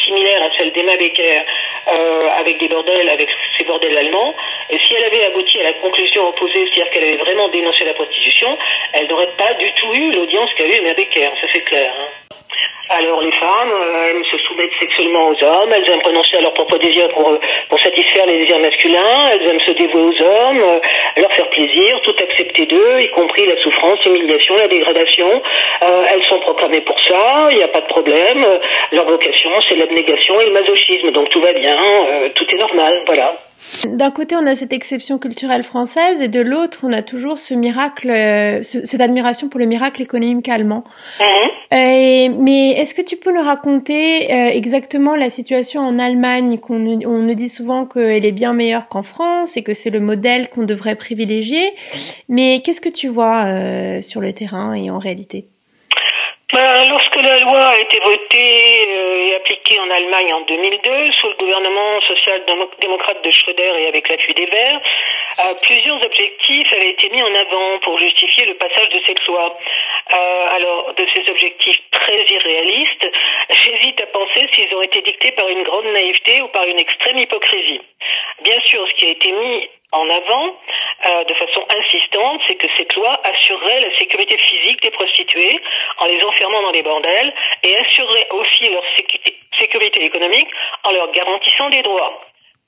similaire 0.04 0.42
à 0.42 0.56
celle 0.56 0.72
d'Emma 0.72 0.96
Becker 0.96 1.40
euh, 1.88 2.28
avec 2.38 2.58
des 2.58 2.68
bordels, 2.68 3.08
avec 3.08 3.28
ces 3.58 3.64
bordels 3.64 3.96
allemands, 3.96 4.34
et 4.70 4.76
si 4.78 4.94
elle 4.96 5.04
avait 5.04 5.24
abouti 5.24 5.58
à 5.60 5.64
la 5.64 5.72
conclusion 5.74 6.28
opposée, 6.28 6.66
c'est-à-dire 6.66 6.92
qu'elle 6.92 7.04
avait 7.04 7.16
vraiment 7.16 7.48
dénoncé 7.48 7.84
la 7.84 7.94
prostitution, 7.94 8.56
elle 8.92 9.06
n'aurait 9.08 9.34
pas 9.36 9.54
du 9.54 9.70
tout 9.72 9.92
eu 9.94 10.12
l'audience 10.12 10.50
qu'a 10.56 10.66
eu 10.66 10.72
Emma 10.72 10.94
Becker, 10.94 11.30
ça 11.40 11.46
c'est 11.52 11.62
clair. 11.62 11.92
Hein. 11.98 12.24
Alors 12.96 13.20
les 13.22 13.32
femmes 13.32 13.72
euh, 13.72 14.10
aiment 14.10 14.24
se 14.24 14.38
soumettre 14.38 14.78
sexuellement 14.78 15.28
aux 15.28 15.44
hommes, 15.44 15.72
elles 15.74 15.90
aiment 15.90 16.04
renoncer 16.04 16.36
à 16.36 16.42
leurs 16.42 16.54
propres 16.54 16.78
désirs 16.78 17.08
pour, 17.12 17.28
euh, 17.28 17.40
pour 17.68 17.80
satisfaire 17.80 18.26
les 18.26 18.38
désirs 18.38 18.60
masculins, 18.60 19.30
elles 19.32 19.46
aiment 19.48 19.60
se 19.60 19.72
dévouer 19.72 20.02
aux 20.02 20.22
hommes, 20.22 20.62
euh, 20.62 20.78
leur 21.16 21.32
faire 21.32 21.48
plaisir, 21.48 22.00
tout 22.04 22.14
accepter 22.22 22.66
d'eux, 22.66 23.00
y 23.00 23.10
compris 23.10 23.46
la 23.46 23.56
souffrance, 23.60 23.98
l'humiliation, 24.04 24.54
la 24.56 24.68
dégradation. 24.68 25.28
Euh, 25.82 26.04
elles 26.08 26.22
sont 26.28 26.38
proclamées 26.40 26.82
pour 26.82 26.96
ça, 27.08 27.48
il 27.50 27.56
n'y 27.56 27.64
a 27.64 27.68
pas 27.68 27.80
de 27.80 27.86
problème. 27.86 28.46
Leur 28.92 29.06
vocation, 29.06 29.50
c'est 29.68 29.74
l'abnégation 29.74 30.40
et 30.40 30.46
le 30.46 30.52
masochisme, 30.52 31.10
donc 31.10 31.30
tout 31.30 31.40
va 31.40 31.52
bien, 31.52 31.76
tout 32.36 32.46
est 32.48 32.58
normal, 32.58 33.02
voilà. 33.06 33.34
D'un 33.86 34.10
côté, 34.12 34.36
on 34.36 34.46
a 34.46 34.54
cette 34.54 34.72
exception 34.72 35.18
culturelle 35.18 35.64
française 35.64 36.22
et 36.22 36.28
de 36.28 36.40
l'autre, 36.40 36.80
on 36.84 36.92
a 36.92 37.02
toujours 37.02 37.38
ce 37.38 37.54
miracle, 37.54 38.08
ce, 38.62 38.84
cette 38.84 39.00
admiration 39.00 39.48
pour 39.48 39.58
le 39.58 39.66
miracle 39.66 40.00
économique 40.00 40.48
allemand. 40.48 40.84
Mhm. 41.18 41.50
Et, 41.73 42.28
mais 42.28 42.71
est-ce 42.73 42.94
que 42.94 43.02
tu 43.02 43.16
peux 43.16 43.33
nous 43.33 43.42
raconter 43.42 44.33
euh, 44.33 44.50
exactement 44.50 45.16
la 45.16 45.30
situation 45.30 45.80
en 45.80 45.99
Allemagne 45.99 46.59
qu'on 46.59 46.85
on 46.87 47.18
nous 47.18 47.35
dit 47.35 47.49
souvent 47.49 47.87
qu'elle 47.87 48.25
est 48.25 48.33
bien 48.33 48.52
meilleure 48.52 48.88
qu'en 48.88 49.02
France 49.02 49.56
et 49.56 49.64
que 49.64 49.73
c'est 49.73 49.90
le 49.90 50.00
modèle 50.00 50.49
qu'on 50.49 50.64
devrait 50.64 50.97
privilégier. 50.97 51.73
Mais 52.28 52.61
qu'est-ce 52.64 52.80
que 52.80 52.92
tu 52.94 53.09
vois 53.09 53.47
euh, 53.47 54.00
sur 54.00 54.21
le 54.21 54.33
terrain 54.33 54.75
et 54.75 54.90
en 54.90 54.99
réalité? 54.99 55.47
Ben, 56.54 56.85
lorsque 56.88 57.16
la 57.16 57.40
loi 57.40 57.71
a 57.71 57.75
été 57.75 57.99
votée 58.00 58.87
euh, 58.87 59.26
et 59.26 59.35
appliquée 59.35 59.80
en 59.80 59.90
Allemagne 59.90 60.33
en 60.35 60.42
2002, 60.42 61.11
sous 61.12 61.28
le 61.28 61.35
gouvernement 61.35 62.00
social-démocrate 62.06 63.25
de 63.25 63.30
Schröder 63.33 63.73
et 63.80 63.88
avec 63.88 64.09
l'appui 64.09 64.35
des 64.35 64.47
Verts, 64.47 64.80
euh, 65.40 65.54
plusieurs 65.66 66.00
objectifs 66.00 66.68
avaient 66.76 66.92
été 66.92 67.11
mis 67.11 67.23
en 67.23 67.35
avant 67.35 67.80
pour 67.80 67.99
justifier 67.99 68.47
le 68.47 68.54
passage 68.54 68.88
de 68.88 69.00
cette 69.04 69.26
loi. 69.26 69.59
Euh, 70.12 70.46
alors 70.56 70.94
de 70.94 71.06
ces 71.14 71.30
objectifs 71.30 71.78
très 71.90 72.25
irréalistes, 72.30 73.08
j'hésite 73.50 74.00
à 74.00 74.06
penser 74.06 74.49
s'ils 74.52 74.75
ont 74.75 74.82
été 74.82 75.00
dictés 75.00 75.32
par 75.32 75.49
une 75.49 75.62
grande 75.62 75.87
naïveté 75.87 76.42
ou 76.42 76.49
par 76.49 76.66
une 76.66 76.78
extrême 76.78 77.18
hypocrisie. 77.18 77.80
Bien 78.42 78.61
sûr, 78.64 78.87
ce 78.87 78.94
qui 78.94 79.06
a 79.06 79.11
été 79.11 79.32
mis 79.32 79.68
en 79.92 80.11
avant 80.11 80.56
euh, 81.08 81.25
de 81.25 81.34
façon 81.34 81.64
insistante, 81.78 82.40
c'est 82.46 82.56
que 82.56 82.66
cette 82.76 82.94
loi 82.96 83.20
assurerait 83.25 83.80
la 83.80 83.99
sécurité 83.99 84.37
physique 84.38 84.82
des 84.82 84.90
prostituées 84.90 85.61
en 85.99 86.06
les 86.06 86.23
enfermant 86.25 86.62
dans 86.62 86.73
des 86.73 86.82
bordels 86.82 87.32
et 87.62 87.78
assurerait 87.78 88.28
aussi 88.30 88.70
leur 88.70 88.84
sécurité 89.58 90.04
économique 90.04 90.49
en 90.82 90.92
leur 90.92 91.11
garantissant 91.12 91.68
des 91.70 91.82
droits. 91.82 92.20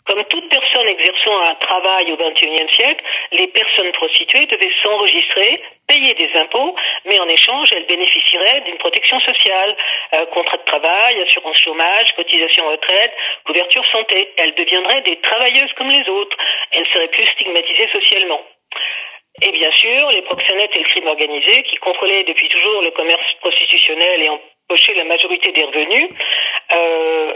Comme 0.06 0.24
toute 0.26 0.48
personne 0.48 0.88
exerçant 0.88 1.36
un 1.40 1.54
travail 1.56 2.12
au 2.12 2.16
XXIe 2.16 2.68
siècle, 2.76 3.04
les 3.32 3.48
personnes 3.48 3.90
prostituées 3.92 4.46
devaient 4.46 4.72
s'enregistrer, 4.82 5.60
payer 5.88 6.14
des 6.14 6.30
impôts, 6.38 6.76
mais 7.06 7.20
en 7.20 7.28
échange, 7.28 7.70
elles 7.74 7.86
bénéficieraient 7.86 8.60
d'une 8.66 8.78
protection 8.78 9.18
sociale, 9.18 9.76
euh, 10.14 10.26
contrat 10.26 10.58
de 10.58 10.64
travail, 10.64 11.22
assurance 11.26 11.56
chômage, 11.58 12.14
cotisation 12.14 12.68
retraite, 12.68 13.12
couverture 13.44 13.84
santé. 13.90 14.32
Elles 14.38 14.54
deviendraient 14.54 15.02
des 15.02 15.16
travailleuses 15.20 15.72
comme 15.76 15.90
les 15.90 16.08
autres. 16.08 16.36
Elles 16.70 16.86
seraient 16.86 17.08
plus 17.08 17.26
stigmatisées 17.26 17.88
socialement. 17.92 18.42
Et 19.42 19.50
bien 19.50 19.72
sûr, 19.72 20.08
les 20.14 20.22
proxénètes 20.22 20.76
et 20.76 20.82
le 20.82 20.88
crime 20.88 21.08
organisé, 21.08 21.62
qui 21.64 21.76
contrôlaient 21.76 22.24
depuis 22.24 22.48
toujours 22.48 22.82
le 22.82 22.90
commerce 22.92 23.34
prostitutionnel 23.40 24.22
et 24.22 24.30
empochaient 24.68 24.94
la 24.96 25.04
majorité 25.04 25.52
des 25.52 25.62
revenus, 25.62 26.10
euh, 26.74 27.32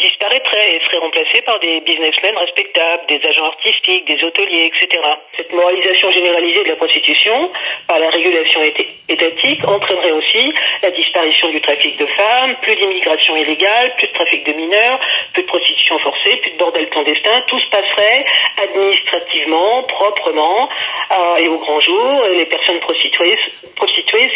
disparaîtraient 0.00 0.74
et 0.74 0.80
seraient 0.86 1.04
remplacés 1.04 1.42
par 1.44 1.60
des 1.60 1.80
businessmen 1.80 2.36
respectables, 2.38 3.02
des 3.06 3.20
agents 3.22 3.46
artistiques, 3.46 4.06
des 4.06 4.24
hôteliers, 4.24 4.72
etc. 4.72 5.02
Cette 5.36 5.52
moralisation 5.52 6.10
généralisée 6.10 6.64
de 6.64 6.68
la 6.68 6.76
prostitution 6.76 7.50
par 7.86 7.98
la 7.98 8.08
régulation 8.08 8.62
étatique 9.08 9.68
entraînerait 9.68 10.12
aussi 10.12 10.52
la 10.82 10.90
disparition 10.90 11.50
du 11.50 11.60
trafic 11.60 11.98
de 11.98 12.06
femmes, 12.06 12.56
plus 12.62 12.76
d'immigration 12.76 13.36
illégale, 13.36 13.92
plus 13.98 14.08
de 14.08 14.12
trafic 14.14 14.46
de 14.46 14.52
mineurs, 14.52 14.98
plus 15.34 15.42
de 15.42 15.48
prostitution 15.48 15.98
forcée, 15.98 16.36
plus 16.40 16.52
de 16.52 16.58
bordel 16.58 16.88
clandestin. 16.88 17.42
Tout 17.48 17.60
se 17.60 17.68
passerait 17.68 18.24
administrativement, 18.62 19.82
proprement 19.82 20.68
euh, 21.10 21.36
et 21.36 21.48
au 21.48 21.58
grand 21.58 21.80
jour. 21.80 22.26
Les 22.32 22.46
personnes 22.46 22.80
prostituées, 22.80 23.36
prostituées 23.76 24.28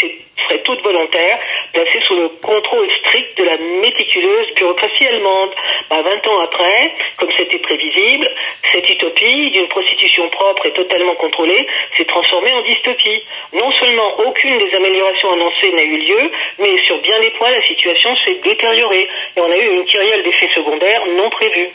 seraient 0.44 0.62
toutes 0.62 0.82
volontaires, 0.82 1.38
placées 1.72 2.00
sous 2.06 2.16
le 2.16 2.28
contrôle 2.28 2.88
strict 2.98 3.36
de 3.38 3.44
la 3.44 3.56
méticuleuse 3.56 4.54
bureaucratie 4.54 5.06
allemande. 5.06 5.50
Bah, 5.90 6.02
20 6.02 6.26
ans 6.26 6.40
après, 6.40 6.92
comme 7.16 7.30
c'était 7.36 7.58
prévisible, 7.58 8.28
cette 8.72 8.88
utopie 8.88 9.50
d'une 9.50 9.68
prostitution 9.68 10.28
propre 10.30 10.66
et 10.66 10.72
totalement 10.72 11.14
contrôlée 11.14 11.66
s'est 11.96 12.04
transformée 12.04 12.52
en 12.52 12.62
dystopie. 12.62 13.22
Non 13.52 13.70
seulement 13.80 14.18
aucune 14.26 14.58
des 14.58 14.74
améliorations 14.74 15.32
annoncées 15.32 15.72
n'a 15.72 15.82
eu 15.82 15.98
lieu, 15.98 16.30
mais 16.58 16.76
sur 16.86 16.98
bien 17.00 17.20
des 17.20 17.30
points, 17.32 17.50
la 17.50 17.62
situation 17.66 18.14
s'est 18.24 18.40
détériorée 18.42 19.08
et 19.36 19.40
on 19.40 19.50
a 19.50 19.56
eu 19.56 19.74
une 19.74 19.84
kyrielle 19.84 20.22
d'effets 20.22 20.54
secondaires 20.54 21.02
non 21.16 21.30
prévus. 21.30 21.70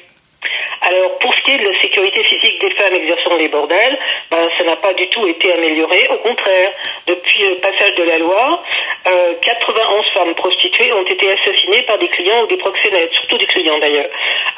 Alors, 0.82 1.20
pour 1.20 1.34
ce 1.34 1.42
qui 1.44 1.52
est 1.52 1.58
de 1.58 1.70
la 1.70 1.82
sécurité 1.82 2.24
physique 2.24 2.62
des 2.62 2.72
femmes 2.76 2.94
exerçant 2.94 3.36
les 3.36 3.50
bordels, 3.50 4.00
ben, 4.32 4.50
ça 4.58 4.64
n'a 4.64 4.78
pas 4.78 4.94
du 4.94 5.08
tout 5.10 5.28
été 5.28 5.52
amélioré. 5.52 6.08
Au 6.10 6.18
contraire, 6.18 6.72
depuis 7.08 7.50
le 7.50 7.56
passage 7.56 7.96
de 7.96 8.04
la 8.04 8.18
loi, 8.18 8.62
euh, 9.08 9.34
91 9.42 10.06
femmes 10.14 10.36
prostituées 10.36 10.94
ont 10.94 11.06
été 11.06 11.32
assassinées 11.32 11.84
par 11.84 11.98
des 11.98 12.08
clients 12.08 12.44
ou 12.44 12.48
des 12.48 12.58
proxénètes, 12.58 13.12
surtout 13.12 13.38
des 13.38 13.48
clients 13.48 13.78
d'ailleurs. 13.80 14.10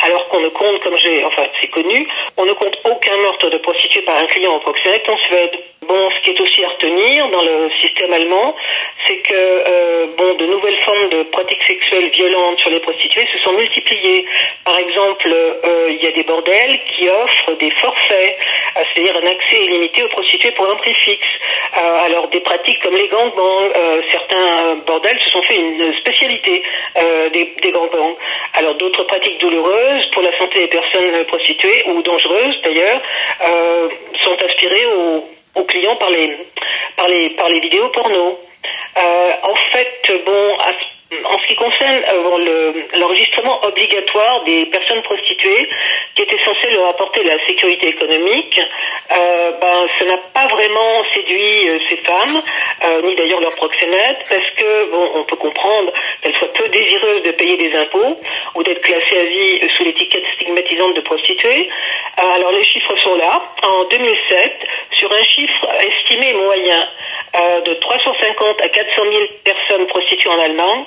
Alors 0.03 0.25
qu'on 0.25 0.39
ne 0.39 0.49
compte, 0.49 0.79
comme 0.83 0.97
j'ai, 0.97 1.23
enfin, 1.25 1.47
c'est 1.59 1.67
connu, 1.67 2.07
on 2.37 2.45
ne 2.45 2.53
compte 2.53 2.77
aucun 2.85 3.17
meurtre 3.17 3.49
de 3.49 3.57
prostituée 3.57 4.01
par 4.03 4.17
un 4.17 4.27
client 4.27 4.55
ou 4.55 4.59
proxénète 4.59 5.07
en 5.09 5.17
Suède. 5.17 5.57
Ce 5.91 6.21
qui 6.23 6.29
est 6.29 6.39
aussi 6.39 6.63
à 6.63 6.69
retenir 6.69 7.27
dans 7.29 7.41
le 7.41 7.69
système 7.81 8.13
allemand, 8.13 8.55
c'est 9.07 9.17
que 9.17 9.33
euh, 9.33 10.05
bon, 10.17 10.33
de 10.35 10.45
nouvelles 10.45 10.77
formes 10.85 11.09
de 11.09 11.23
pratiques 11.23 11.61
sexuelles 11.63 12.09
violentes 12.11 12.59
sur 12.59 12.69
les 12.69 12.79
prostituées 12.79 13.27
se 13.31 13.37
sont 13.39 13.51
multipliées. 13.51 14.25
Par 14.63 14.77
exemple, 14.77 15.27
euh, 15.27 15.89
il 15.89 16.01
y 16.01 16.07
a 16.07 16.11
des 16.11 16.23
bordels 16.23 16.77
qui 16.77 17.09
offrent 17.09 17.57
des 17.59 17.71
forfaits, 17.71 18.37
euh, 18.77 18.83
c'est-à-dire 18.93 19.17
un 19.21 19.27
accès 19.27 19.57
illimité 19.65 20.03
aux 20.03 20.07
prostituées 20.07 20.51
pour 20.51 20.69
un 20.71 20.75
prix 20.75 20.93
fixe. 20.93 21.39
alors 22.05 22.27
des 22.29 22.39
pratiques 22.39 22.81
comme 22.83 22.95
les 22.95 23.07
gangbangs, 23.07 23.69
certains 24.11 24.75
bordels 24.87 25.19
se 25.25 25.29
sont 25.31 25.41
fait 25.43 25.55
une 25.55 25.93
spécialité 25.95 26.61
des, 27.33 27.53
des 27.63 27.71
gangbangs. 27.71 28.15
Alors 28.53 28.75
d'autres 28.75 29.03
pratiques 29.03 29.39
douloureuses 29.39 30.05
pour 30.13 30.21
la 30.21 30.37
santé 30.37 30.59
des 30.59 30.67
personnes 30.67 31.25
prostituées 31.25 31.83
ou 31.87 32.01
dangereuses 32.01 32.61
d'ailleurs 32.63 33.01
sont 34.23 34.37
inspirées 34.45 34.85
aux 34.97 35.25
aux 35.55 35.63
clients 35.63 35.95
par 35.95 36.09
les, 36.09 36.37
par 36.95 37.07
les, 37.07 37.29
par 37.31 37.49
les 37.49 37.59
vidéos 37.59 37.89
porno. 37.89 38.39
Euh, 38.97 39.31
en 39.43 39.55
fait, 39.71 40.23
bon, 40.25 40.57
en 41.11 41.39
ce 41.39 41.47
qui 41.47 41.55
concerne 41.55 42.01
euh, 42.07 42.73
l'enregistrement 42.97 43.63
obligatoire 43.65 44.43
des 44.45 44.65
personnes 44.67 45.01
prostituées, 45.03 45.67
qui 46.15 46.21
était 46.21 46.37
censé 46.45 46.69
leur 46.71 46.87
apporter 46.87 47.23
la 47.23 47.37
sécurité 47.45 47.87
économique, 47.89 48.59
euh, 49.17 49.51
ben, 49.59 49.87
ça 49.99 50.05
n'a 50.05 50.17
pas 50.33 50.47
vraiment 50.47 51.03
séduit 51.13 51.69
euh, 51.69 51.79
ces 51.89 51.97
femmes, 51.97 52.41
ni 53.03 53.15
d'ailleurs 53.15 53.41
leurs 53.41 53.55
proxénètes, 53.55 54.25
parce 54.29 54.49
que 54.57 54.91
bon, 54.91 55.11
on 55.15 55.23
peut 55.25 55.35
comprendre 55.35 55.91
qu'elles 56.21 56.35
soient 56.35 56.51
peu 56.53 56.67
désireuses 56.69 57.23
de 57.23 57.31
payer 57.31 57.57
des 57.57 57.75
impôts 57.75 58.17
ou 58.55 58.63
d'être 58.63 58.81
classées 58.81 59.19
à 59.19 59.25
vie 59.25 59.69
sous 59.77 59.83
l'étiquette 59.83 60.23
stigmatisante 60.35 60.95
de 60.95 61.01
prostituées. 61.01 61.67
Alors 62.17 62.51
les 62.51 62.63
chiffres 62.65 62.95
sont 63.03 63.15
là. 63.15 63.41
En 63.63 63.83
2007, 63.85 64.67
sur 64.99 65.11
un 65.11 65.23
chiffre 65.23 65.67
estimé 65.79 66.33
moyen 66.33 66.87
de 67.65 67.73
350 67.73 68.61
à 68.61 68.69
400 68.69 68.91
000 69.03 69.23
personnes 69.43 69.87
prostituées 69.87 70.29
en 70.29 70.39
Allemagne, 70.39 70.85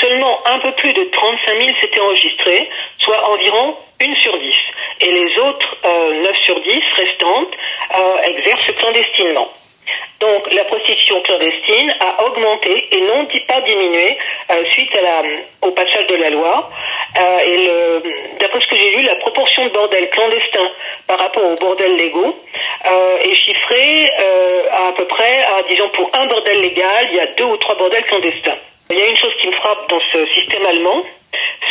seulement 0.00 0.46
un 0.46 0.58
peu 0.60 0.72
plus 0.72 0.92
de 0.92 1.04
35 1.04 1.58
000 1.58 1.68
s'étaient 1.80 2.00
enregistrées, 2.00 2.68
soit 2.98 3.28
environ 3.30 3.76
une 4.00 4.14
sur 4.16 4.38
dix. 4.38 4.54
Et 5.00 5.10
les 5.10 5.38
autres 5.38 5.76
euh, 5.84 6.22
9 6.22 6.36
sur 6.44 6.60
10 6.60 6.82
restantes 6.96 7.54
euh, 7.96 8.22
exercent 8.22 8.76
clandestinement. 8.78 9.48
Donc 10.20 10.52
la 10.52 10.64
prostitution 10.64 11.20
clandestine 11.20 11.94
a 12.00 12.24
augmenté 12.24 12.88
et 12.90 13.00
non 13.02 13.26
pas 13.46 13.60
diminué 13.60 14.16
euh, 14.50 14.64
suite 14.72 14.94
à 14.96 15.02
la, 15.02 15.22
au 15.62 15.70
passage 15.72 16.06
de 16.08 16.16
la 16.16 16.30
loi. 16.30 16.70
Euh, 17.18 17.38
et 17.38 18.38
d'après 18.40 18.60
ce 18.60 18.66
que 18.66 18.76
j'ai 18.76 18.96
vu, 18.96 19.02
la 19.02 19.16
proportion 19.16 19.64
de 19.66 19.70
bordels 19.70 20.08
clandestins 20.10 20.70
par 21.06 21.18
rapport 21.18 21.44
aux 21.44 21.54
bordels 21.54 21.96
légaux 21.96 22.34
est 22.84 23.34
chiffrée 23.34 24.10
à, 24.70 24.88
à 24.88 24.92
peu 24.92 25.06
près 25.06 25.46
disons, 25.68 25.88
pour 25.90 26.10
un 26.14 26.26
bordel 26.26 26.60
légal, 26.60 27.08
il 27.10 27.16
y 27.16 27.20
a 27.20 27.26
deux 27.26 27.44
ou 27.44 27.56
trois 27.58 27.76
bordels 27.76 28.04
clandestins. 28.04 28.58
Il 28.90 28.98
y 28.98 29.02
a 29.02 29.06
une 29.06 29.16
chose 29.16 29.34
dans 29.88 30.00
ce 30.12 30.26
système 30.26 30.64
allemand, 30.66 31.02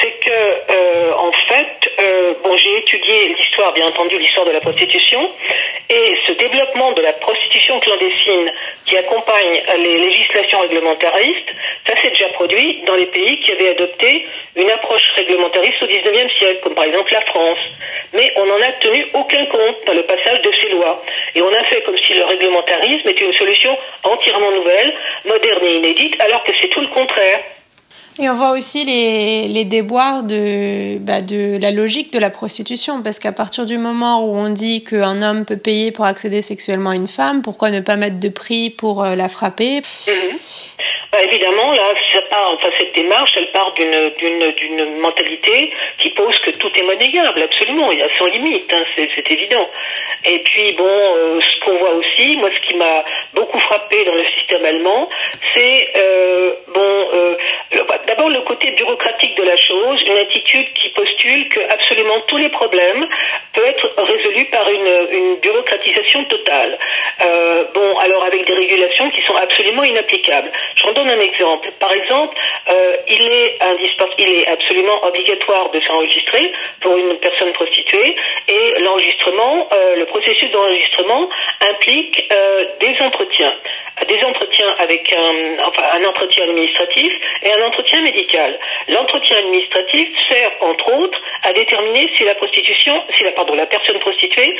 c'est 0.01 0.19
que 0.19 0.71
euh, 0.71 1.13
en 1.13 1.31
fait, 1.47 1.89
euh, 1.99 2.33
bon, 2.43 2.55
j'ai 2.57 2.77
étudié 2.79 3.27
l'histoire, 3.27 3.73
bien 3.73 3.85
entendu, 3.85 4.17
l'histoire 4.17 4.45
de 4.45 4.51
la 4.51 4.59
prostitution, 4.59 5.21
et 5.89 6.17
ce 6.27 6.33
développement 6.33 6.91
de 6.93 7.01
la 7.01 7.13
prostitution 7.13 7.79
clandestine 7.79 8.51
qui 8.85 8.97
accompagne 8.97 9.61
les 9.77 9.97
législations 9.97 10.59
réglementaristes, 10.59 11.49
ça 11.87 11.93
s'est 12.01 12.09
déjà 12.09 12.29
produit 12.29 12.81
dans 12.85 12.95
les 12.95 13.05
pays 13.05 13.39
qui 13.39 13.51
avaient 13.51 13.69
adopté 13.69 14.25
une 14.55 14.69
approche 14.69 15.03
réglementariste 15.15 15.83
au 15.83 15.87
XIXe 15.87 16.33
siècle, 16.37 16.59
comme 16.63 16.75
par 16.75 16.85
exemple 16.85 17.13
la 17.13 17.21
France. 17.21 17.59
Mais 18.13 18.31
on 18.37 18.45
n'en 18.45 18.61
a 18.61 18.71
tenu 18.73 19.05
aucun 19.13 19.45
compte 19.45 19.85
dans 19.85 19.93
le 19.93 20.03
passage 20.03 20.41
de 20.41 20.51
ces 20.61 20.69
lois, 20.69 21.01
et 21.35 21.41
on 21.41 21.53
a 21.53 21.63
fait 21.65 21.81
comme 21.83 21.97
si 21.97 22.13
le 22.13 22.25
réglementarisme 22.25 23.09
était 23.09 23.25
une 23.25 23.37
solution 23.37 23.77
entièrement 24.03 24.51
nouvelle, 24.51 24.93
moderne 25.25 25.65
et 25.65 25.75
inédite, 25.75 26.19
alors 26.19 26.43
que 26.43 26.51
c'est 26.59 26.69
tout 26.69 26.81
le 26.81 26.87
contraire. 26.87 27.39
Et 28.17 28.29
on 28.29 28.33
voit 28.33 28.51
aussi 28.51 28.85
les, 28.85 29.49
les 29.49 29.65
déboires 29.65 30.23
de, 30.23 30.99
bah, 30.99 31.19
de 31.19 31.61
la 31.61 31.71
logique 31.71 32.13
de 32.13 32.19
la 32.19 32.29
prostitution, 32.29 33.03
parce 33.03 33.19
qu'à 33.19 33.33
partir 33.33 33.65
du 33.65 33.77
moment 33.77 34.23
où 34.23 34.37
on 34.37 34.47
dit 34.49 34.85
qu'un 34.85 35.21
homme 35.21 35.43
peut 35.43 35.57
payer 35.57 35.91
pour 35.91 36.05
accéder 36.05 36.41
sexuellement 36.41 36.91
à 36.91 36.95
une 36.95 37.07
femme, 37.07 37.41
pourquoi 37.41 37.71
ne 37.71 37.81
pas 37.81 37.97
mettre 37.97 38.17
de 38.17 38.29
prix 38.29 38.69
pour 38.69 39.03
euh, 39.03 39.15
la 39.15 39.27
frapper? 39.27 39.81
Mhm. 40.07 40.37
bah, 41.11 41.23
Évidemment, 41.23 41.73
là, 41.73 41.93
ça 42.13 42.21
part, 42.29 42.51
enfin, 42.53 42.69
cette 42.79 42.95
démarche, 42.95 43.31
elle 43.35 43.51
part 43.51 43.73
d'une, 43.73 45.01
mentalité 45.01 45.73
qui 46.01 46.09
pose 46.11 46.33
que 46.45 46.51
tout 46.51 46.71
est 46.73 46.83
monnayable, 46.83 47.41
absolument, 47.41 47.91
il 47.91 47.99
y 47.99 48.01
a 48.01 48.07
sans 48.17 48.27
limite, 48.27 48.71
hein, 48.71 48.83
c'est, 48.95 49.29
évident. 49.29 49.67
Et 50.23 50.39
puis, 50.39 50.73
bon, 50.77 50.85
euh, 50.87 51.39
ce 51.41 51.65
qu'on 51.65 51.77
voit 51.79 51.93
aussi, 51.95 52.37
moi, 52.37 52.49
ce 52.49 52.67
qui 52.67 52.77
m'a 52.77 53.03
beaucoup 53.33 53.59
frappé 53.59 54.05
dans 54.05 54.15
le 54.15 54.23
système 54.23 54.63
allemand, 54.63 55.09
c'est, 55.53 55.87
euh, 55.97 56.53
bon, 56.73 57.05
d'abord 58.07 58.29
le 58.29 58.41
côté 58.41 58.71
bureaucratique 58.71 59.35
de 59.37 59.43
la 59.43 59.57
chose, 59.57 60.01
une 60.05 60.17
attitude 60.17 60.73
qui 60.73 60.89
postule 60.89 61.49
que 61.49 61.59
absolument 61.69 62.19
tous 62.27 62.37
les 62.37 62.49
problèmes 62.49 63.07
peuvent 63.53 63.65
être 63.65 63.93
résolus 63.97 64.45
par 64.45 64.69
une, 64.69 65.35
bureaucratisation 65.41 66.25
totale. 66.25 66.77
bon, 67.73 67.97
alors 67.99 68.23
avec 68.25 68.45
des 68.45 68.53
régulations 68.53 69.09
qui 69.09 69.21
sont 69.27 69.35
absolument 69.35 69.83
inapplicables. 69.83 70.51
Je 70.75 70.87
vous 70.87 70.93
donne 70.93 71.09
un 71.09 71.19
exemple. 71.19 71.69
Par 71.79 71.91
exemple, 71.91 72.35
il 73.07 73.31
est 73.31 73.57
il 74.17 74.29
est 74.29 74.47
absolument 74.47 75.03
obligatoire 75.05 75.69
de 75.71 75.79
s'enregistrer 75.81 76.51
pour 76.81 76.97
une 76.97 77.17
personne 77.17 77.51
prostituée 77.53 78.15
et 78.47 78.79
l'enregistrement, 78.79 79.67
le 79.95 80.05
processus 80.05 80.51
d'enregistrement 80.51 81.29
implique 81.61 82.29
des 82.79 82.95
entretiens, 83.01 83.53
des 84.07 84.23
entretiens 84.23 84.75
avec 84.79 85.11
un, 85.13 85.63
enfin, 85.65 85.83
un 85.99 86.05
entretien 86.05 86.43
administratif 86.45 87.11
et 87.43 87.51
entretien 87.63 88.01
médical. 88.01 88.57
L'entretien 88.87 89.37
administratif 89.37 90.17
sert 90.27 90.51
entre 90.61 90.97
autres 90.97 91.19
à 91.43 91.53
déterminer 91.53 92.09
si 92.17 92.23
la 92.23 92.35
prostitution, 92.35 93.01
si 93.17 93.23
la, 93.23 93.31
pardon, 93.31 93.55
la 93.55 93.65
personne 93.65 93.99
prostituée 93.99 94.55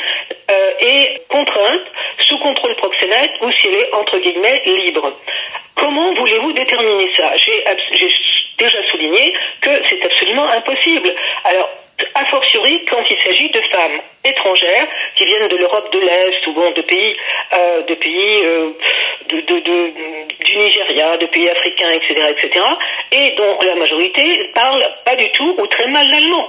euh, 0.50 0.70
est 0.80 1.28
contrainte 1.28 1.86
sous 2.28 2.38
contrôle 2.38 2.74
proxénète 2.76 3.32
ou 3.42 3.50
si 3.52 3.68
elle 3.68 3.74
est 3.74 3.94
entre 3.94 4.18
guillemets 4.18 4.62
libre. 4.64 5.12
Comment 5.74 6.14
voulez-vous 6.14 6.52
déterminer 6.52 7.10
ça? 7.16 7.36
J'ai 7.36 7.64
déjà 8.58 8.78
souligné 8.90 9.32
que 9.60 9.70
c'est 9.88 10.04
absolument 10.04 10.48
impossible. 10.48 11.14
Alors, 11.44 11.68
a 12.14 12.24
fortiori 12.26 12.84
quand 12.86 13.02
il 13.08 13.16
s'agit 13.24 13.50
de 13.50 13.60
femmes 13.72 14.00
étrangères 14.24 14.86
qui 15.16 15.24
viennent 15.24 15.48
de 15.48 15.56
l'Europe 15.56 15.92
de 15.92 16.00
l'Est 16.00 16.46
ou 16.46 16.52
de 16.52 16.82
pays, 16.82 17.16
euh, 17.54 17.82
de 17.82 17.94
pays 17.94 18.44
euh, 18.44 18.70
Nigeria, 20.96 21.16
de 21.18 21.26
pays 21.26 21.48
africains, 21.48 21.90
etc., 21.90 22.14
etc., 22.30 22.64
et 23.12 23.34
dont 23.36 23.58
la 23.62 23.74
majorité 23.74 24.50
parle 24.54 24.82
pas 25.04 25.16
du 25.16 25.30
tout 25.32 25.54
ou 25.58 25.66
très 25.66 25.86
mal 25.88 26.08
l'allemand 26.10 26.48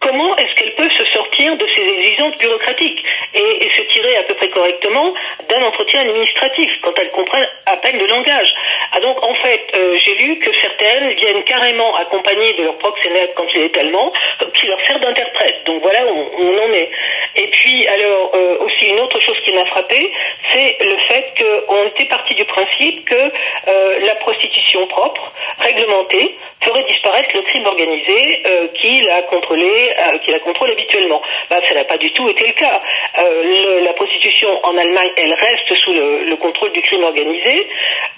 comment 0.00 0.36
est-ce 0.36 0.54
qu'elles 0.54 0.74
peuvent 0.74 0.96
se 0.96 1.04
sortir 1.12 1.56
de 1.56 1.66
ces 1.74 1.82
exigences 1.82 2.38
bureaucratiques 2.38 3.04
et, 3.34 3.68
se 3.76 3.82
tirer 3.92 4.16
à 4.16 4.22
peu 4.24 4.34
près 4.34 4.48
correctement 4.48 5.12
d'un 5.48 5.62
entretien 5.62 6.00
administratif 6.00 6.70
quand 6.82 6.92
elles 6.98 7.10
comprennent 7.10 7.48
à 7.66 7.76
peine 7.76 7.98
le 7.98 8.06
langage? 8.06 8.48
Ah 8.92 9.00
donc 9.00 9.22
en 9.22 9.34
fait 9.34 9.66
euh, 9.74 9.98
j'ai 9.98 10.14
lu 10.14 10.38
que 10.38 10.50
certaines 10.60 11.12
viennent 11.14 11.44
carrément 11.44 11.94
accompagnées 11.96 12.54
de 12.54 12.64
leur 12.64 12.78
proxénète 12.78 13.32
quand 13.34 13.46
il 13.54 13.62
est 13.62 13.76
allemand 13.76 14.10
qui 14.54 14.66
leur 14.66 14.80
sert 14.86 14.98
d'interprète 15.00 15.64
donc 15.66 15.82
voilà 15.82 16.06
où 16.06 16.30
on 16.38 16.58
en 16.58 16.72
est 16.72 16.90
et 17.36 17.46
puis 17.48 17.86
alors 17.88 18.30
euh, 18.34 18.58
aussi 18.60 18.86
une 18.86 19.00
autre 19.00 19.20
chose 19.20 19.36
qui 19.44 19.52
m'a 19.52 19.66
frappé 19.66 20.10
c'est 20.52 20.84
le 20.84 20.96
fait 21.08 21.34
qu'on 21.38 21.86
était 21.86 22.06
parti 22.06 22.34
du 22.34 22.44
principe 22.44 23.04
que 23.04 23.32
euh, 23.68 23.98
la 24.00 24.14
prostitution 24.16 24.86
propre 24.86 25.32
réglementée 25.58 26.34
ferait 26.62 26.84
disparaître 26.84 27.30
le 27.34 27.42
crime 27.42 27.66
organisé 27.66 28.42
qui 28.74 29.02
l'a 29.02 29.22
contrôlé 29.22 29.94
euh, 29.98 30.18
qui 30.18 30.30
la 30.30 30.38
contrôle 30.40 30.70
habituellement. 30.70 31.20
Bah, 31.50 31.56
ça 31.66 31.74
n'a 31.74 31.84
pas 31.84 31.96
du 31.98 32.12
tout 32.12 32.28
été 32.28 32.46
le 32.46 32.52
cas. 32.52 32.80
Euh, 33.18 33.80
la 33.80 33.92
prostitution 33.92 34.48
en 34.64 34.76
Allemagne, 34.76 35.10
elle 35.16 35.32
reste 35.32 35.74
sous 35.84 35.92
le, 35.92 36.36
contrôle 36.36 36.72
du 36.72 36.82
crime 36.82 37.04
organisé. 37.04 37.66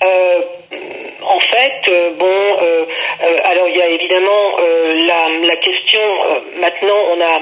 Euh, 0.04 0.40
en 1.22 1.40
fait, 1.40 2.12
bon, 2.18 2.56
alors 3.44 3.68
il 3.68 3.76
y 3.76 3.82
a 3.82 3.88
évidemment 3.88 4.56
la, 4.58 5.28
la, 5.46 5.56
question. 5.56 6.00
maintenant, 6.60 6.96
on 7.12 7.20
a 7.20 7.40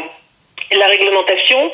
la 0.72 0.87
réglementation 0.87 1.70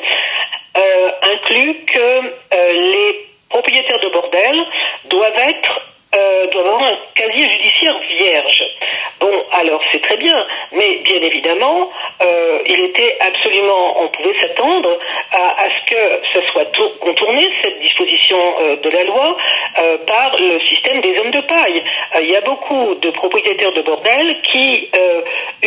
inclut 1.21 1.85
que 1.85 2.33
les 2.73 3.25
propriétaires 3.49 3.99
de 4.01 4.09
bordel 4.09 4.65
doivent 5.09 5.37
être 5.37 5.81
euh, 6.15 6.47
doit 6.47 6.61
avoir 6.61 6.83
un 6.83 6.97
casier 7.15 7.49
judiciaire 7.49 7.99
vierge. 8.17 8.63
Bon, 9.19 9.43
alors 9.51 9.81
c'est 9.91 10.01
très 10.01 10.17
bien, 10.17 10.45
mais 10.71 10.97
bien 11.03 11.21
évidemment, 11.21 11.89
euh, 12.21 12.59
il 12.65 12.79
était 12.85 13.17
absolument, 13.19 14.01
on 14.01 14.07
pouvait 14.09 14.35
s'attendre 14.41 14.97
à, 15.31 15.63
à, 15.63 15.69
ce 15.69 15.93
que 15.93 16.21
ce 16.33 16.45
soit 16.51 16.65
contourné, 17.01 17.49
cette 17.61 17.79
disposition 17.79 18.37
euh, 18.59 18.75
de 18.77 18.89
la 18.89 19.03
loi, 19.03 19.37
euh, 19.79 19.97
par 20.07 20.37
le 20.39 20.59
système 20.61 21.01
des 21.01 21.17
hommes 21.19 21.31
de 21.31 21.41
paille. 21.41 21.83
Euh, 22.15 22.21
il 22.21 22.31
y 22.31 22.35
a 22.35 22.41
beaucoup 22.41 22.95
de 22.95 23.09
propriétaires 23.11 23.73
de 23.73 23.81
bordel 23.81 24.41
qui 24.51 24.89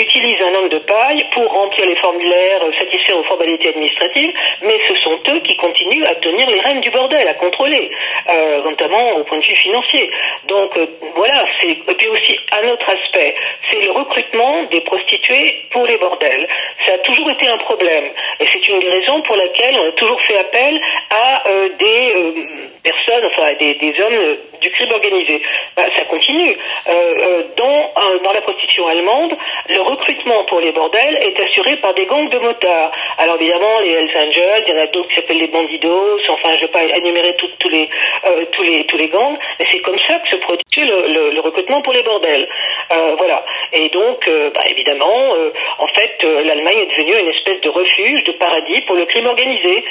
utilisent 0.01 0.43
un 0.43 0.55
homme 0.55 0.69
de 0.69 0.79
paille 0.79 1.25
pour 1.33 1.47
remplir 1.53 1.87
les 1.87 1.97
formulaires, 1.97 2.61
satisfaire 2.79 3.19
aux 3.19 3.23
formalités 3.23 3.69
administratives, 3.69 4.33
mais 4.63 4.79
ce 4.89 4.95
sont 4.97 5.19
eux 5.29 5.41
qui 5.41 5.57
continuent 5.57 6.05
à 6.05 6.15
tenir 6.17 6.49
les 6.49 6.61
rênes 6.61 6.81
du 6.81 6.91
bordel, 6.91 7.27
à 7.27 7.35
contrôler, 7.35 7.91
notamment 8.65 9.17
au 9.17 9.25
point 9.25 9.39
de 9.39 9.45
vue 9.45 9.57
financier. 9.57 10.11
Donc 10.47 10.77
euh, 10.77 10.87
voilà, 11.15 11.45
c'est 11.61 11.71
et 11.71 11.95
puis 11.97 12.09
aussi 12.09 12.37
un 12.53 12.69
autre 12.69 12.89
aspect, 12.89 13.35
c'est 13.71 13.83
le 13.83 13.91
recrutement 13.93 14.63
des 14.71 14.81
prostituées 14.83 15.63
pour 15.71 15.87
les 15.87 15.97
bordels. 15.99 16.47
Ça 16.87 16.95
a 16.95 16.99
toujours 16.99 17.31
été 17.31 17.47
un 17.47 17.59
problème 17.59 18.05
et 18.41 18.47
c'est 18.53 18.69
une 18.69 18.81
des 18.81 18.89
raisons 18.91 19.23
pour 19.23 19.37
laquelle 19.37 19.77
on 19.79 19.89
a 19.89 19.93
toujours 19.93 20.21
fait 20.27 20.39
appel 20.39 20.79
à 21.11 21.49
euh, 21.49 21.69
des 21.79 22.13
euh, 22.15 22.33
personnes, 22.83 23.25
enfin 23.27 23.53
des, 23.59 23.75
des 23.75 24.01
hommes 24.01 24.37
du 24.61 24.71
crime 24.71 24.93
organisé. 24.93 25.43
Bah, 25.77 25.85
ça 25.97 26.05
continue. 26.05 26.57
dans, 27.57 27.93
dans 28.25 28.33
la 28.33 28.41
prostitution 28.41 28.87
allemande, 28.87 29.37
le 29.69 29.81
recrutement 29.89 30.45
pour 30.45 30.61
les 30.61 30.73
bordels 30.73 31.17
est 31.23 31.41
assuré 31.41 31.77
par 31.77 31.95
des 31.95 32.07
gangs 32.07 32.29
de 32.29 32.39
motards. 32.39 32.93
Alors 33.19 33.37
évidemment, 33.41 33.81
les 33.81 33.93
Hells 33.93 34.17
Angels, 34.17 34.65
il 34.67 34.75
y 34.75 34.79
en 34.79 34.83
a 34.83 34.87
d'autres 34.89 35.09
qui 35.09 35.17
s'appellent 35.17 35.39
les 35.39 35.49
bandidos, 35.49 36.19
enfin 36.29 36.51
je 36.53 36.57
ne 36.57 36.67
vais 36.67 36.73
pas 36.73 36.85
énumérer 36.85 37.35
tous 37.37 37.69
les, 37.69 37.89
tous 38.53 38.63
les, 38.63 38.85
tous 38.85 38.97
les 38.97 39.09
gangs, 39.09 39.37
mais 39.59 39.67
c'est 39.71 39.81
comme 39.81 39.99
ça 40.07 40.19
que 40.19 40.29
se 40.29 40.37
produit 40.37 40.65
le, 40.77 41.41
recrutement 41.41 41.83
pour 41.83 41.93
les 41.93 42.03
bordels. 42.03 42.49
Euh, 42.91 43.15
voilà. 43.17 43.45
Et 43.73 43.89
donc, 43.91 44.27
euh, 44.29 44.51
bah, 44.55 44.63
évidemment, 44.67 45.35
euh, 45.35 45.51
en 45.79 45.87
fait, 45.89 46.23
l'Allemagne 46.23 46.79
est 46.79 46.87
devenue 46.87 47.21
une 47.21 47.35
espèce 47.35 47.61
de 47.61 47.69
refuge, 47.69 48.25
de 48.25 48.33
paradis 48.33 48.81
pour 48.87 48.97
le 48.97 49.05
crime 49.05 49.27
organisé. 49.27 49.85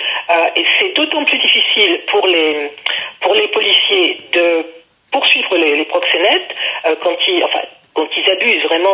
et 0.56 0.66
c'est 0.80 0.96
d'autant 0.96 1.24
plus 1.24 1.38
difficile 1.38 2.02
pour 2.08 2.28
les 2.28 3.48
policiers 3.50 4.18
de 4.34 4.66
poursuivre 5.12 5.58
les, 5.58 5.78
les 5.78 5.86
proxénètes 5.86 6.56
quand 7.02 7.16
ils, 7.28 7.44
enfin, 7.44 7.62
quand 7.94 8.08
ils 8.16 8.30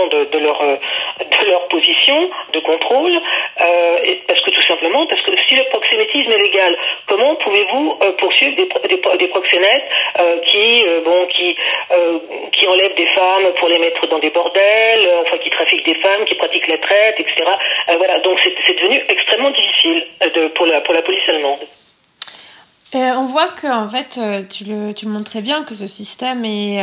de, 0.07 0.37
leur 0.37 0.61
euh, 0.61 0.75
de 1.19 1.45
leur 1.47 1.67
position 1.67 2.29
de 2.53 2.59
contrôle, 2.59 3.15
euh, 3.15 4.15
parce 4.27 4.41
que 4.41 4.51
tout 4.51 4.67
simplement, 4.67 5.05
parce 5.07 5.21
que 5.21 5.31
si 5.47 5.55
le 5.55 5.63
proxénétisme 5.69 6.31
est 6.31 6.43
légal, 6.43 6.77
comment 7.07 7.35
pouvez-vous 7.35 7.97
euh, 8.01 8.11
poursuivre 8.13 8.55
des, 8.55 9.27
proxénètes 9.27 9.83
qui 10.51 10.83
bon 11.05 11.25
qui 11.27 11.55
qui 12.51 12.67
enlèvent 12.67 12.95
des 12.95 13.07
femmes 13.15 13.51
pour 13.59 13.69
les 13.69 13.79
mettre 13.79 14.07
dans 14.07 14.19
des 14.19 14.29
bordels, 14.29 15.09
enfin 15.21 15.37
qui 15.37 15.49
trafiquent 15.49 15.85
des 15.85 15.99
femmes, 16.01 16.25
qui 16.25 16.35
pratiquent 16.35 16.67
la 16.67 16.77
traite, 16.77 17.19
etc. 17.19 17.35
voilà, 17.97 18.19
donc 18.19 18.39
c'est 18.43 18.75
devenu 18.75 19.01
extrêmement 19.09 19.51
difficile 19.51 20.51
pour 20.55 20.65
la 20.65 20.81
pour 20.81 20.93
la 20.93 21.01
police 21.01 21.27
allemande. 21.29 21.59
on 22.93 23.25
voit 23.25 23.49
que 23.49 23.67
en 23.67 23.89
fait, 23.89 24.19
tu 24.49 24.65
le, 24.65 24.93
tu 24.93 25.07
montres 25.07 25.31
très 25.31 25.41
bien 25.41 25.63
que 25.63 25.73
ce 25.73 25.87
système 25.87 26.45
est 26.45 26.79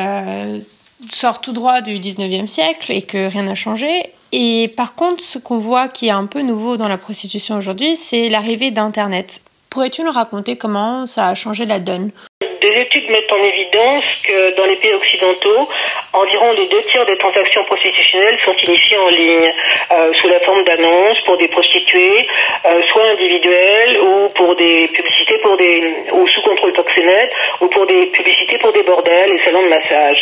sort 1.20 1.42
tout 1.42 1.52
droit 1.52 1.82
du 1.82 1.98
19e 1.98 2.46
siècle 2.46 2.92
et 2.92 3.02
que 3.02 3.28
rien 3.28 3.42
n'a 3.42 3.54
changé. 3.54 3.90
Et 4.32 4.72
par 4.74 4.94
contre, 4.94 5.20
ce 5.20 5.38
qu'on 5.38 5.58
voit 5.58 5.88
qui 5.88 6.06
est 6.06 6.12
un 6.12 6.24
peu 6.24 6.40
nouveau 6.40 6.78
dans 6.78 6.88
la 6.88 6.96
prostitution 6.96 7.58
aujourd'hui, 7.58 7.94
c'est 7.94 8.30
l'arrivée 8.30 8.70
d'Internet. 8.70 9.42
Pourrais-tu 9.68 10.02
nous 10.02 10.12
raconter 10.12 10.56
comment 10.56 11.04
ça 11.04 11.28
a 11.28 11.34
changé 11.34 11.66
la 11.66 11.78
donne? 11.78 12.10
Des 12.40 12.80
études 12.80 13.10
mettent 13.10 13.32
en 13.32 13.44
évidence 13.44 13.59
que 13.70 14.56
dans 14.56 14.66
les 14.66 14.76
pays 14.76 14.92
occidentaux, 14.92 15.68
environ 16.12 16.52
les 16.56 16.66
deux 16.66 16.82
tiers 16.90 17.06
des 17.06 17.16
transactions 17.16 17.64
prostitutionnelles 17.64 18.38
sont 18.44 18.54
initiées 18.64 18.96
en 18.98 19.08
ligne, 19.08 19.50
euh, 19.92 20.12
sous 20.20 20.28
la 20.28 20.40
forme 20.40 20.64
d'annonces 20.64 21.18
pour 21.24 21.36
des 21.38 21.48
prostituées, 21.48 22.26
euh, 22.64 22.82
soit 22.92 23.06
individuelles 23.10 24.00
ou 24.00 24.28
pour 24.34 24.56
des 24.56 24.88
publicités 24.88 25.38
pour 25.42 25.56
des 25.56 25.80
ou 26.12 26.26
sous 26.26 26.42
contrôle 26.42 26.72
proxénète 26.72 27.30
ou 27.60 27.68
pour 27.68 27.86
des 27.86 28.06
publicités 28.06 28.58
pour 28.58 28.72
des 28.72 28.82
bordels 28.82 29.30
et 29.30 29.44
salons 29.44 29.62
de 29.62 29.68
massage. 29.68 30.20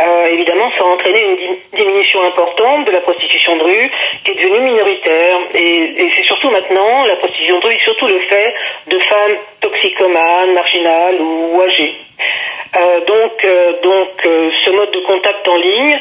Euh, 0.00 0.26
évidemment, 0.26 0.70
ça 0.76 0.84
a 0.84 0.86
entraîné 0.86 1.20
une 1.22 1.56
diminution 1.76 2.22
importante 2.22 2.86
de 2.86 2.90
la 2.90 3.00
prostitution 3.00 3.56
de 3.56 3.62
rue, 3.62 3.90
qui 4.24 4.32
est 4.32 4.34
devenue 4.34 4.60
minoritaire. 4.60 5.38
Et, 5.54 6.08
c'est 6.16 6.24
surtout 6.24 6.50
maintenant 6.50 7.04
la 7.04 7.16
prostitution 7.16 7.58
de 7.58 7.66
rue, 7.66 7.78
surtout 7.84 8.06
le 8.06 8.18
fait 8.18 8.54
de 8.88 8.98
femmes 8.98 9.36
toxicomanes, 9.60 10.54
marginales 10.54 11.20
ou 11.20 11.60
euh, 12.76 12.79
donc, 13.06 13.44
euh, 13.44 13.72
donc 13.82 14.08
euh, 14.24 14.50
ce 14.64 14.70
mode 14.70 14.90
de 14.90 15.00
contact 15.00 15.46
en 15.48 15.56
ligne 15.56 15.98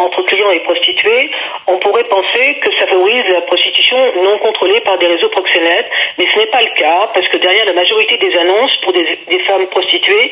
entre 0.00 0.22
clients 0.22 0.50
et 0.50 0.60
prostituées, 0.60 1.30
on 1.66 1.78
pourrait 1.78 2.04
penser 2.04 2.54
que 2.62 2.70
ça 2.78 2.86
favorise 2.86 3.24
la 3.32 3.40
prostitution 3.42 3.96
non 4.22 4.38
contrôlée 4.38 4.80
par 4.80 4.98
des 4.98 5.06
réseaux 5.06 5.28
proxénètes, 5.28 5.90
mais 6.18 6.26
ce 6.32 6.38
n'est 6.38 6.46
pas 6.46 6.62
le 6.62 6.70
cas 6.78 7.06
parce 7.12 7.28
que 7.28 7.36
derrière 7.38 7.64
la 7.64 7.72
majorité 7.72 8.16
des 8.18 8.36
annonces 8.36 8.76
pour 8.82 8.92
des, 8.92 9.04
des 9.28 9.38
femmes 9.44 9.66
prostituées 9.66 10.30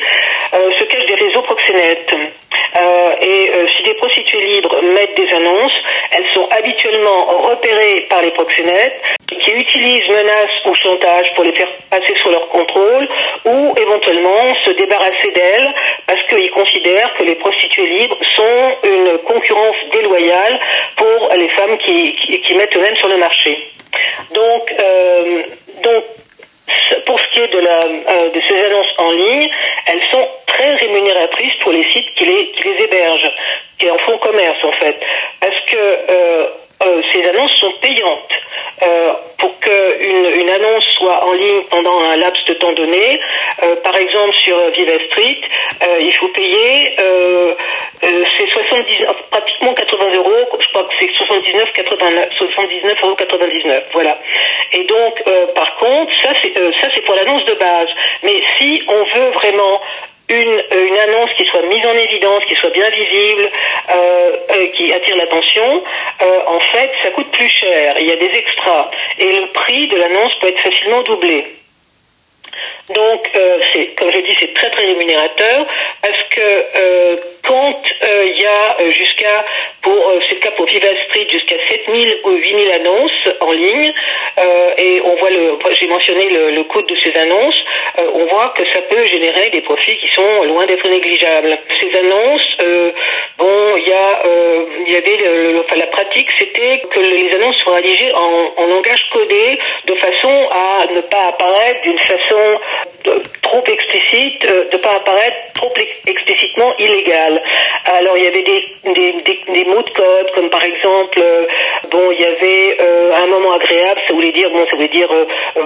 se 0.53 0.85
cachent 0.85 1.07
des 1.07 1.25
réseaux 1.25 1.43
proxénètes. 1.43 2.15
Et 2.77 3.51
si 3.77 3.83
des 3.85 3.95
prostituées 3.95 4.47
libres 4.55 4.83
mettent 4.83 5.17
des 5.17 5.29
annonces, 5.33 5.73
elles 6.11 6.27
sont 6.35 6.49
habituellement 6.51 7.25
repérées 7.25 8.07
par 8.09 8.21
les 8.21 8.31
proxénètes 8.33 9.01
qui 9.29 9.51
utilisent 9.51 10.09
menaces 10.11 10.65
ou 10.67 10.75
chantage 10.75 11.27
pour 11.35 11.45
les 11.45 11.53
faire 11.53 11.69
passer 11.91 12.15
sous 12.23 12.31
leur 12.31 12.49
contrôle 12.49 13.09
ou 13.45 13.73
éventuellement 13.77 14.55
se 14.65 14.71
débarrasser 14.71 15.31
d'elles 15.35 15.75
parce 16.07 16.23
qu'ils 16.29 16.51
considèrent 16.51 17.15
que 17.19 17.25
les 17.25 17.35
prostituées 17.37 17.87
libres 17.87 18.19
sont 18.37 18.77
une 18.85 19.19
concurrence 19.19 19.77
déloyale 19.93 20.61
pour 20.97 21.31
les 21.37 21.49
femmes 21.51 21.79
qui, 21.79 22.15
qui, 22.15 22.55
mettent 22.55 22.77
eux-mêmes 22.77 22.97
sur 22.97 23.09
le 23.09 23.19
marché. 23.19 23.59
Donc, 24.35 24.75
euh, 24.79 25.43
donc 25.83 26.05
la, 27.41 28.29
de 28.29 28.41
ces 28.49 28.65
annonces 28.65 28.95
en 28.99 29.11
ligne, 29.13 29.49
elles 29.87 30.03
sont 30.11 30.29
très 30.47 30.75
rémunératrices 30.77 31.55
pour 31.63 31.73
les 31.73 31.85
sites 31.93 32.11
qui 32.15 32.25
les, 32.25 32.51
qui 32.51 32.63
les 32.65 32.85
hébergent, 32.85 33.33
qui 33.79 33.91
en 33.91 33.99
font 33.99 34.19
commerce 34.19 34.63
en 34.65 34.73
fait. 34.73 34.97
Que 35.75 36.45
euh, 36.83 37.01
ces 37.13 37.29
annonces 37.29 37.53
sont 37.61 37.73
payantes. 37.81 38.33
Euh, 38.83 39.13
pour 39.39 39.57
qu'une 39.59 40.31
une 40.35 40.49
annonce 40.49 40.85
soit 40.99 41.25
en 41.25 41.33
ligne 41.33 41.63
pendant 41.71 41.99
un 42.01 42.17
laps 42.17 42.45
de 42.47 42.55
temps 42.55 42.73
donné, 42.73 43.21
euh, 43.63 43.77
par 43.77 43.97
exemple 43.97 44.35
sur 44.45 44.57
Viva 44.71 44.99
Street, 44.99 45.39
il 46.01 46.13
faut 46.19 46.29
payer 46.29 46.97
c'est 48.03 48.49
70 48.49 49.07
pratiquement 49.31 49.75
80 49.75 50.15
euros, 50.17 50.59
je 50.61 50.69
crois 50.69 50.85
que 50.85 50.95
c'est 50.99 51.13
79 51.13 51.71
79 52.39 52.99
euros 53.03 53.15
99, 53.15 53.85
voilà. 53.93 54.19
Et 54.73 54.85
donc 54.85 55.23
par 55.55 55.77
contre, 55.77 56.13
ça 56.23 56.33
c'est 56.43 56.55
ça 56.55 56.89
c'est 56.95 57.03
pour 57.03 57.15
l'annonce 57.15 57.45
de 57.47 57.55
base. 57.55 57.89
Mais 58.23 58.43
si 58.59 58.83
on 58.89 59.19
veut 59.19 59.31
vraiment 59.31 59.81
une, 60.29 60.63
euh, 60.73 60.87
une 60.87 60.99
annonce 60.99 61.31
qui 61.37 61.45
soit 61.47 61.63
mise 61.63 61.85
en 61.87 61.93
évidence, 61.93 62.45
qui 62.45 62.55
soit 62.55 62.71
bien 62.71 62.89
visible, 62.91 63.51
euh, 63.91 64.37
euh, 64.51 64.67
qui 64.75 64.93
attire 64.93 65.17
l'attention, 65.17 65.83
en 66.47 66.61
fait, 66.73 66.91
ça 67.03 67.11
coûte 67.11 67.31
plus 67.33 67.49
cher. 67.49 67.97
Il 68.01 68.07
y 68.07 68.13
a 68.13 68.17
des 68.17 68.35
extras. 68.35 68.91
Et 69.19 69.33
le 69.33 69.47
prix 69.49 69.89
de 69.89 69.97
l'annonce 69.97 70.33
peut 70.41 70.49
être 70.49 70.61
facilement 70.61 71.03
doublé. 71.03 71.47
Donc, 72.93 73.31
euh, 73.35 73.59
c'est, 73.73 73.95
comme 73.97 74.11
je 74.13 74.19
dis, 74.19 74.35
c'est 74.39 74.53
très 74.53 74.71
très 74.71 74.85
rémunérateur 74.85 75.67
parce 76.03 76.23
que 76.31 76.65
euh, 76.77 77.17
quand 77.43 77.83
euh, 78.03 78.27
il 78.27 78.41
y 78.41 78.47
a 78.47 78.91
jusqu'à, 78.91 79.45
pour 79.83 80.13
c'est 80.29 80.35
le 80.35 80.41
cas 80.41 80.51
pour 80.51 80.67
Viva 80.67 80.89
Street, 81.09 81.27
jusqu'à 81.31 81.57
7000 81.71 82.19
ou 82.25 82.31
8000 82.31 82.73
annonces 82.73 83.29
en 83.41 83.53
ligne, 83.53 83.93
et 84.77 85.01
on 85.05 85.17
voit 85.17 85.31
le, 85.31 85.59
j'ai 85.79 85.87
mentionné 85.87 86.29
le, 86.31 86.51
le, 86.51 86.65
coût 86.65 86.83
de 86.83 86.95
ces 87.03 87.15
annonces, 87.19 87.55
on 87.99 88.27
voit 88.27 88.53
que 88.57 88.65
ça 88.73 88.81
peut 88.83 89.07
générer 89.07 89.51
des 89.51 89.61
profits 89.61 89.97
qui 89.97 90.09
sont 90.15 90.45
loin 90.45 90.67
d'être 90.67 90.89
négligeables. 90.89 91.59
Ces 91.81 91.99
annonces, 91.99 92.57
bon, 93.39 93.77
il 93.77 93.89
y 93.89 93.93
a, 93.93 94.23
il 94.87 94.93
y 94.93 94.97
avait, 94.97 95.17
le, 95.17 95.65
la 95.77 95.87
pratique, 95.87 96.29
c'était 96.39 96.81
que 96.91 97.01
les 97.01 97.35
annonces 97.35 97.57
soient 97.63 97.77
rédigées 97.77 98.13
en 98.15 98.67
langage 98.67 99.05
codé 99.13 99.59
de 99.87 99.95
façon 99.97 100.49
à 100.51 100.87
ne 100.95 101.01
pas 101.03 101.29
apparaître 101.29 101.83
d'une 101.83 101.99
façon 102.01 102.44
trop 103.43 103.63
explicite, 103.67 104.45
euh, 104.47 104.65
de 104.71 104.77
ne 104.77 104.83
pas 104.83 104.97
apparaître 104.97 105.53
trop 105.55 105.73
explicitement 106.07 106.75
illégal. 106.79 107.43
Alors 107.85 108.17
il 108.17 108.25
y 108.25 108.27
avait 108.27 108.43
des, 108.43 108.63
des, 108.85 109.65
mots 109.67 109.83
de 109.83 109.91
code, 109.91 110.31
comme 110.35 110.51
par 110.51 110.65
exemple, 110.65 111.19
euh, 111.21 111.47
bon, 111.91 112.11
il 112.11 112.21
y 112.21 112.25
avait 112.25 112.77
euh, 112.81 113.15
un 113.15 113.27
moment 113.27 113.53
agréable, 113.53 114.01
ça 114.09 114.15
voulait 114.15 114.33
dire, 114.33 114.51
bon, 114.51 114.65
ça 114.67 114.77
voulait 114.77 114.89
dire, 114.89 115.09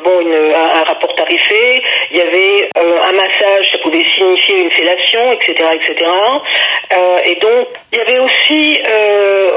bon, 0.05 0.21
une, 0.21 0.35
un, 0.35 0.83
rapport 0.83 1.14
tarifé. 1.14 1.83
Il 2.11 2.17
y 2.19 2.23
avait 2.23 2.69
un 2.77 3.12
massage, 3.12 3.67
ça 3.73 3.79
pouvait 3.83 4.05
signifier 4.17 4.61
une 4.62 4.71
fellation, 4.71 5.33
etc., 5.33 5.69
etc. 5.75 6.11
et 7.25 7.35
donc 7.37 7.69
il 7.93 7.99
y 7.99 8.01
avait 8.01 8.19
aussi 8.19 8.81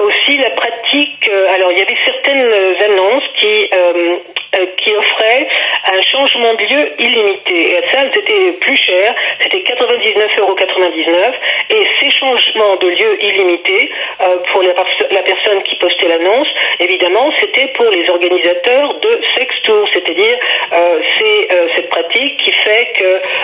aussi 0.06 0.38
la 0.38 0.50
pratique. 0.52 1.30
alors 1.54 1.72
il 1.72 1.80
y 1.80 1.82
avait 1.82 1.98
certaines 2.06 2.54
annonces 2.92 3.24
qui 3.40 3.70
qui 4.78 4.96
offraient 4.96 5.48
un 5.48 5.71
changement 6.22 6.54
de 6.54 6.64
lieu 6.64 6.88
illimité. 7.00 7.72
Et 7.72 7.82
ça, 7.90 8.00
c'était 8.14 8.52
plus 8.60 8.78
cher, 8.78 9.16
c'était 9.42 9.60
99,99 9.60 10.40
euros. 10.40 10.56
Et 11.70 11.84
ces 12.00 12.10
changements 12.12 12.76
de 12.78 12.88
lieu 12.88 13.24
illimités 13.24 13.90
euh, 14.22 14.38
pour 14.52 14.62
la, 14.64 14.74
personne 15.24 15.64
qui 15.64 15.76
postait 15.78 16.08
l'annonce, 16.08 16.48
évidemment, 16.80 17.32
c'était 17.40 17.68
pour 17.76 17.90
les 17.90 18.10
organisateurs 18.10 19.00
de 19.00 19.20
sex 19.36 19.56
tours, 19.64 19.88
c'est-à-dire 19.94 20.38
euh, 20.74 21.00
c'est 21.18 21.48
euh, 21.52 21.68
cette 21.76 21.90
pratique 21.90 22.38
qui 22.38 22.52
fait 22.64 22.88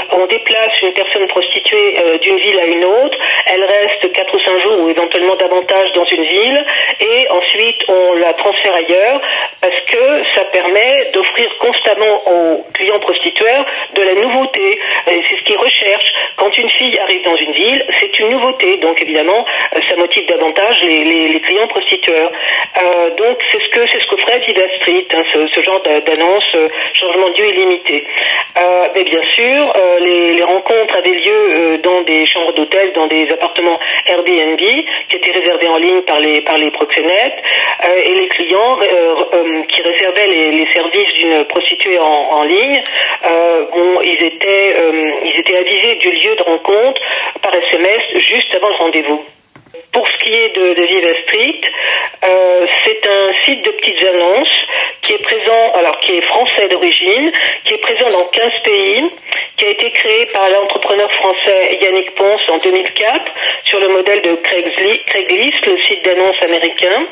qu'on 0.09 0.25
déplace 0.25 0.81
une 0.81 0.93
personne 0.93 1.27
prostituée 1.27 1.97
d'une 2.21 2.37
ville 2.37 2.59
à 2.59 2.65
une 2.65 2.85
autre, 2.85 3.17
elle 3.47 3.63
reste 3.63 4.11
4 4.11 4.33
ou 4.33 4.39
5 4.39 4.61
jours 4.63 4.79
ou 4.81 4.89
éventuellement 4.89 5.35
davantage 5.35 5.91
dans 5.93 6.05
une 6.05 6.23
ville, 6.23 6.65
et 6.99 7.27
ensuite 7.29 7.81
on 7.87 8.13
la 8.15 8.33
transfère 8.33 8.73
ailleurs 8.73 9.21
parce 9.61 9.79
que 9.85 10.23
ça 10.35 10.45
permet 10.51 11.07
d'offrir 11.13 11.49
constamment 11.59 12.17
aux 12.27 12.66
clients 12.73 12.99
prostitueurs 12.99 13.65
de 13.95 14.01
la 14.01 14.15
nouveauté. 14.15 14.79
C'est 15.05 15.37
ce 15.37 15.43
qu'ils 15.43 15.57
recherchent. 15.57 16.13
Quand 16.35 16.55
une 16.57 16.69
fille 16.69 16.97
arrive 16.99 17.23
dans 17.23 17.35
une 17.35 17.51
ville, 17.51 17.85
c'est 17.99 18.19
une 18.19 18.29
nouveauté. 18.29 18.77
Donc 18.77 19.01
évidemment, 19.01 19.45
euh, 19.75 19.81
ça 19.81 19.95
motive 19.95 20.25
davantage 20.27 20.81
les, 20.83 21.41
clients 21.41 21.67
prostitueurs. 21.67 22.31
Euh, 22.77 23.09
donc 23.11 23.37
c'est 23.51 23.59
ce 23.59 23.69
que 23.69 23.91
c'est 23.91 23.99
ce 23.99 24.07
qu'offrait 24.07 24.39
Vida 24.39 24.67
Street, 24.77 25.07
hein, 25.13 25.23
ce, 25.33 25.47
ce, 25.47 25.61
genre 25.61 25.81
d'annonce, 25.81 26.55
euh, 26.55 26.67
changement 26.93 27.29
de 27.29 27.41
lieu 27.41 27.49
illimité. 27.49 28.03
Euh, 28.59 28.87
mais 28.95 29.03
bien 29.03 29.21
sûr, 29.35 29.73
euh, 29.75 29.99
les, 29.99 30.33
les, 30.33 30.43
rencontres 30.43 30.95
avaient 30.95 31.13
lieu 31.13 31.77
dans 31.83 32.01
des 32.01 32.25
chambres 32.25 32.53
d'hôtel, 32.53 32.91
dans 32.93 33.07
des 33.07 33.29
appartements 33.31 33.77
Airbnb 34.05 34.57
qui 34.57 35.15
étaient 35.15 35.31
réservés 35.31 35.67
en 35.67 35.77
ligne 35.77 36.01
par 36.01 36.19
les 36.19 36.41
par 36.41 36.57
les 36.57 36.71
proxénètes 36.71 37.37
et 38.03 38.15
les 38.15 38.27
clients 38.29 38.77
qui 39.67 39.81
réservaient 39.81 40.27
les, 40.27 40.51
les 40.51 40.67
services 40.73 41.13
d'une 41.19 41.43
prostituée 41.45 41.99
en, 41.99 42.03
en 42.03 42.43
ligne, 42.43 42.81
bon, 43.73 44.01
ils 44.01 44.23
étaient 44.23 44.75
ils 45.23 45.39
étaient 45.39 45.57
avisés 45.57 45.95
du 45.95 46.11
lieu 46.11 46.35
de 46.35 46.43
rencontre 46.43 47.01
par 47.41 47.53
SMS 47.53 48.01
juste 48.29 48.55
avant 48.55 48.69
le 48.69 48.75
rendez-vous. 48.75 49.23
Est 50.33 50.55
de, 50.55 50.73
de 50.73 50.83
Viva 50.83 51.13
Street, 51.23 51.61
euh, 52.23 52.65
c'est 52.85 53.07
un 53.07 53.31
site 53.45 53.63
de 53.63 53.71
petites 53.71 54.03
annonces 54.09 54.57
qui 55.01 55.13
est 55.13 55.23
présent, 55.23 55.71
alors 55.73 55.97
qui 55.99 56.17
est 56.17 56.21
français 56.21 56.67
d'origine, 56.69 57.31
qui 57.63 57.73
est 57.73 57.77
présent 57.77 58.09
dans 58.09 58.25
15 58.25 58.51
pays, 58.63 59.09
qui 59.57 59.65
a 59.65 59.69
été 59.69 59.91
créé 59.91 60.25
par 60.33 60.49
l'entrepreneur 60.49 61.11
français 61.13 61.77
Yannick 61.81 62.15
Ponce 62.15 62.41
en 62.49 62.57
2004 62.57 63.25
sur 63.65 63.79
le 63.79 63.87
modèle 63.89 64.21
de 64.21 64.35
Craigslist, 64.35 65.65
le 65.65 65.77
site 65.87 66.03
d'annonces 66.03 66.41
américain. 66.43 67.05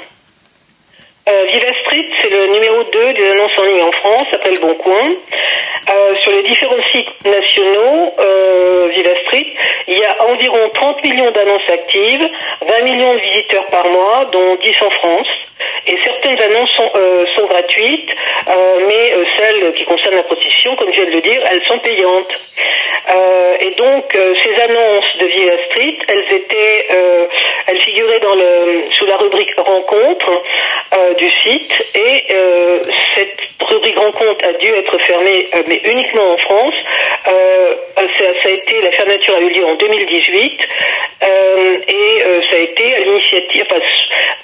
Euh, 1.28 1.44
Viva 1.52 1.72
Street, 1.86 2.08
c'est 2.22 2.30
le 2.30 2.48
numéro 2.54 2.84
2 2.84 3.14
des 3.14 3.30
annonces 3.32 3.58
en 3.58 3.64
ligne 3.64 3.82
en 3.82 3.92
France, 3.94 4.28
après 4.34 4.52
le 4.52 4.60
Bon 4.60 4.74
Coin. 4.76 5.16
Euh, 5.88 6.16
sur 6.24 6.32
les 6.32 6.44
différents 6.44 6.84
sites 6.92 7.26
nationaux, 7.26 8.14
euh, 8.20 8.90
Street, 9.28 9.46
il 9.88 9.98
y 9.98 10.04
a 10.04 10.26
environ 10.26 10.70
30 10.74 11.04
millions 11.04 11.32
d'annonces 11.32 11.70
actives, 11.70 12.28
20 12.62 12.84
millions 12.84 13.14
de 13.14 13.20
visiteurs 13.20 13.66
par 13.68 13.86
mois, 13.88 14.26
dont 14.32 14.56
10 14.56 14.76
en 14.82 14.90
France. 14.92 15.28
Et 15.88 15.98
certaines 16.00 16.42
annonces 16.42 16.70
sont, 16.76 16.90
euh, 16.96 17.26
sont 17.36 17.46
gratuites, 17.46 18.10
euh, 18.48 18.78
mais 18.88 19.14
euh, 19.14 19.24
celles 19.38 19.74
qui 19.74 19.86
concernent 19.86 20.16
la 20.16 20.24
prostitution, 20.24 20.76
comme 20.76 20.90
je 20.90 20.96
viens 20.96 21.06
de 21.06 21.12
le 21.12 21.22
dire, 21.22 21.42
elles 21.52 21.62
sont 21.62 21.78
payantes. 21.80 22.40
et 23.62 23.72
donc, 23.76 24.18
ces 24.44 24.62
annonces 24.62 25.18
de 25.20 25.26
Viva 25.26 25.58
Street, 25.70 25.98
elles 26.08 26.36
étaient, 26.36 26.88
elles 27.68 27.75
figuraient 27.96 28.20
dans 28.20 28.36
le, 28.36 28.82
sous 28.92 29.06
la 29.06 29.18
rubrique 29.18 29.56
rencontre 29.58 30.44
du 31.18 31.30
site, 31.44 31.96
et 31.96 32.26
cette 33.16 33.38
rubrique 33.62 33.98
rencontre 33.98 34.46
a 34.46 34.54
dû 34.54 34.70
être 34.70 34.98
fermée, 35.00 35.46
mais 35.68 35.80
uniquement 35.84 36.34
en 36.34 36.38
France. 36.38 36.74
Ça, 37.26 38.50
a 38.50 38.52
été, 38.52 38.82
la 38.82 38.92
fermeture 38.92 39.36
a 39.36 39.40
eu 39.40 39.50
lieu 39.50 39.66
en 39.66 39.76
2018, 39.76 40.62
et 41.22 42.22
ça 42.50 42.56
a 42.56 42.60
été 42.60 42.96
à 42.96 43.00
l'initiative, 43.00 43.66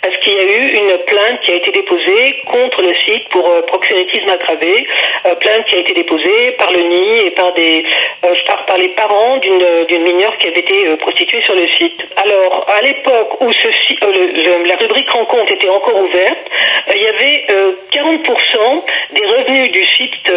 parce 0.02 0.18
qu'il 0.24 0.34
y 0.34 0.38
a 0.38 0.44
eu 0.44 0.68
une 0.74 0.98
plainte 1.06 1.42
qui 1.42 1.52
a 1.52 1.56
été 1.56 1.72
déposée 1.72 2.42
contre 2.46 2.82
le 2.82 2.94
site 3.06 3.30
pour 3.30 3.48
euh, 3.48 3.62
proxénétisme 3.62 4.30
aggravé, 4.30 4.88
euh, 5.26 5.36
plainte 5.36 5.66
qui 5.66 5.76
a 5.76 5.80
été 5.80 5.94
déposée 5.94 6.52
par 6.58 6.72
le 6.72 6.82
NI 6.82 7.28
et 7.28 7.32
par 7.32 7.54
des 7.54 7.84
euh, 8.26 8.34
par, 8.68 8.78
les 8.78 8.90
parents 8.90 9.38
d'une 9.38 10.04
mineure 10.04 10.36
qui 10.38 10.48
avait 10.48 10.60
été 10.60 10.96
prostituée 10.98 11.42
sur 11.44 11.56
le 11.56 11.68
site. 11.78 12.02
Alors 12.18 12.66
à 12.70 12.82
l'époque 12.82 13.42
où 13.42 13.52
ceci, 13.52 13.98
la 14.02 14.76
rubrique 14.76 15.10
rencontre 15.10 15.52
était 15.52 15.70
encore 15.70 16.02
ouverte, 16.02 16.38
il 16.96 17.02
y 17.02 17.08
avait 17.08 17.46
40% 17.92 18.84
des 19.12 19.26
revenus 19.26 19.72
du 19.72 19.86
site 19.96 20.32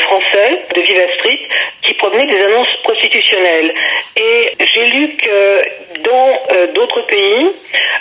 français 0.00 0.62
de 0.74 0.80
Viva 0.80 1.12
Street 1.14 1.40
qui 1.82 1.94
provenaient 1.94 2.26
des 2.26 2.42
annonces 2.44 2.76
prostitutionnelles. 2.82 3.72
Et 4.16 4.50
j'ai 4.60 4.86
lu 4.86 5.16
que 5.16 5.62
dans 6.00 6.72
d'autres 6.74 7.02
pays, 7.06 7.48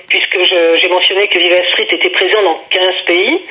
puisque 0.09 0.39
j'ai 0.79 0.87
mentionné 0.89 1.27
que 1.27 1.39
Viva 1.39 1.63
Street 1.71 1.87
était 1.91 2.09
présent 2.09 2.43
dans 2.43 2.59
15 2.69 2.93
pays, 3.05 3.41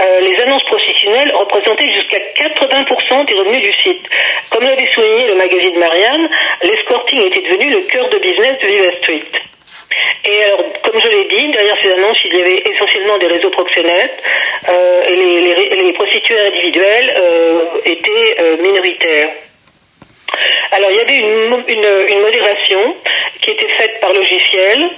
euh, 0.00 0.20
les 0.20 0.42
annonces 0.42 0.64
prostitutionnelles 0.64 1.32
représentaient 1.34 1.92
jusqu'à 1.92 2.18
80% 2.18 3.26
des 3.26 3.34
revenus 3.34 3.62
du 3.62 3.72
site. 3.82 4.02
Comme 4.50 4.64
l'avait 4.64 4.88
souligné 4.94 5.28
le 5.28 5.34
magazine 5.34 5.78
Marianne, 5.78 6.28
l'escorting 6.62 7.20
était 7.26 7.42
devenu 7.42 7.70
le 7.70 7.80
cœur 7.88 8.08
de 8.08 8.18
business 8.18 8.58
de 8.60 8.66
Viva 8.66 8.92
Street. 9.00 9.30
Et 10.24 10.44
alors, 10.44 10.64
comme 10.82 11.00
je 11.00 11.08
l'ai 11.08 11.24
dit, 11.24 11.52
derrière 11.52 11.76
ces 11.82 11.92
annonces, 11.92 12.18
il 12.24 12.36
y 12.36 12.40
avait 12.40 12.62
essentiellement 12.72 13.18
des 13.18 13.26
réseaux 13.26 13.50
proxénètes 13.50 14.22
euh, 14.68 15.02
et 15.06 15.16
les, 15.16 15.92
prostituées 15.92 16.40
individuelles 16.40 17.14
euh, 17.16 17.60
étaient 17.84 18.56
minoritaires. 18.60 19.30
Alors 20.72 20.90
il 20.90 20.96
y 20.96 21.00
avait 21.00 21.16
une, 21.18 22.20
modération 22.20 22.96
qui 23.44 23.50
était 23.50 23.68
faite 23.76 24.00
par 24.00 24.12
logiciel. 24.12 24.88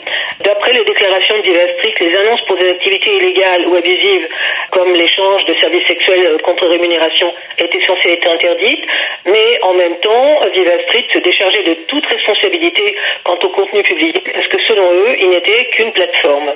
D'après 0.45 0.73
les 0.73 0.85
déclarations 0.85 1.39
d'Ivastric, 1.41 1.99
les 1.99 2.17
annonces 2.17 2.41
pour 2.47 2.57
des 2.57 2.71
activités 2.71 3.17
illégales 3.17 3.67
ou 3.67 3.75
abusives, 3.75 4.29
comme 4.71 4.95
l'échange 4.95 5.45
de 5.47 5.55
services 5.61 5.87
sexuels 5.89 6.41
contre 6.43 6.67
rémunération, 6.69 7.33
étaient 7.59 7.85
censées 7.87 8.13
être 8.13 8.31
interdites. 8.31 8.85
Mais 9.27 9.59
en 9.63 9.75
même 9.75 9.99
temps, 9.99 10.41
Viva 10.55 10.79
Street 10.85 11.07
se 11.13 11.19
déchargeait 11.19 11.65
de 11.65 11.75
toute 11.89 12.07
responsabilité 12.07 12.97
quant 13.25 13.39
au 13.43 13.49
contenu 13.49 13.83
publié, 13.83 14.13
parce 14.33 14.47
que 14.47 14.59
selon 14.69 14.93
eux, 14.93 15.17
il 15.19 15.31
n'était 15.31 15.65
qu'une 15.73 15.93
plateforme. 15.93 16.53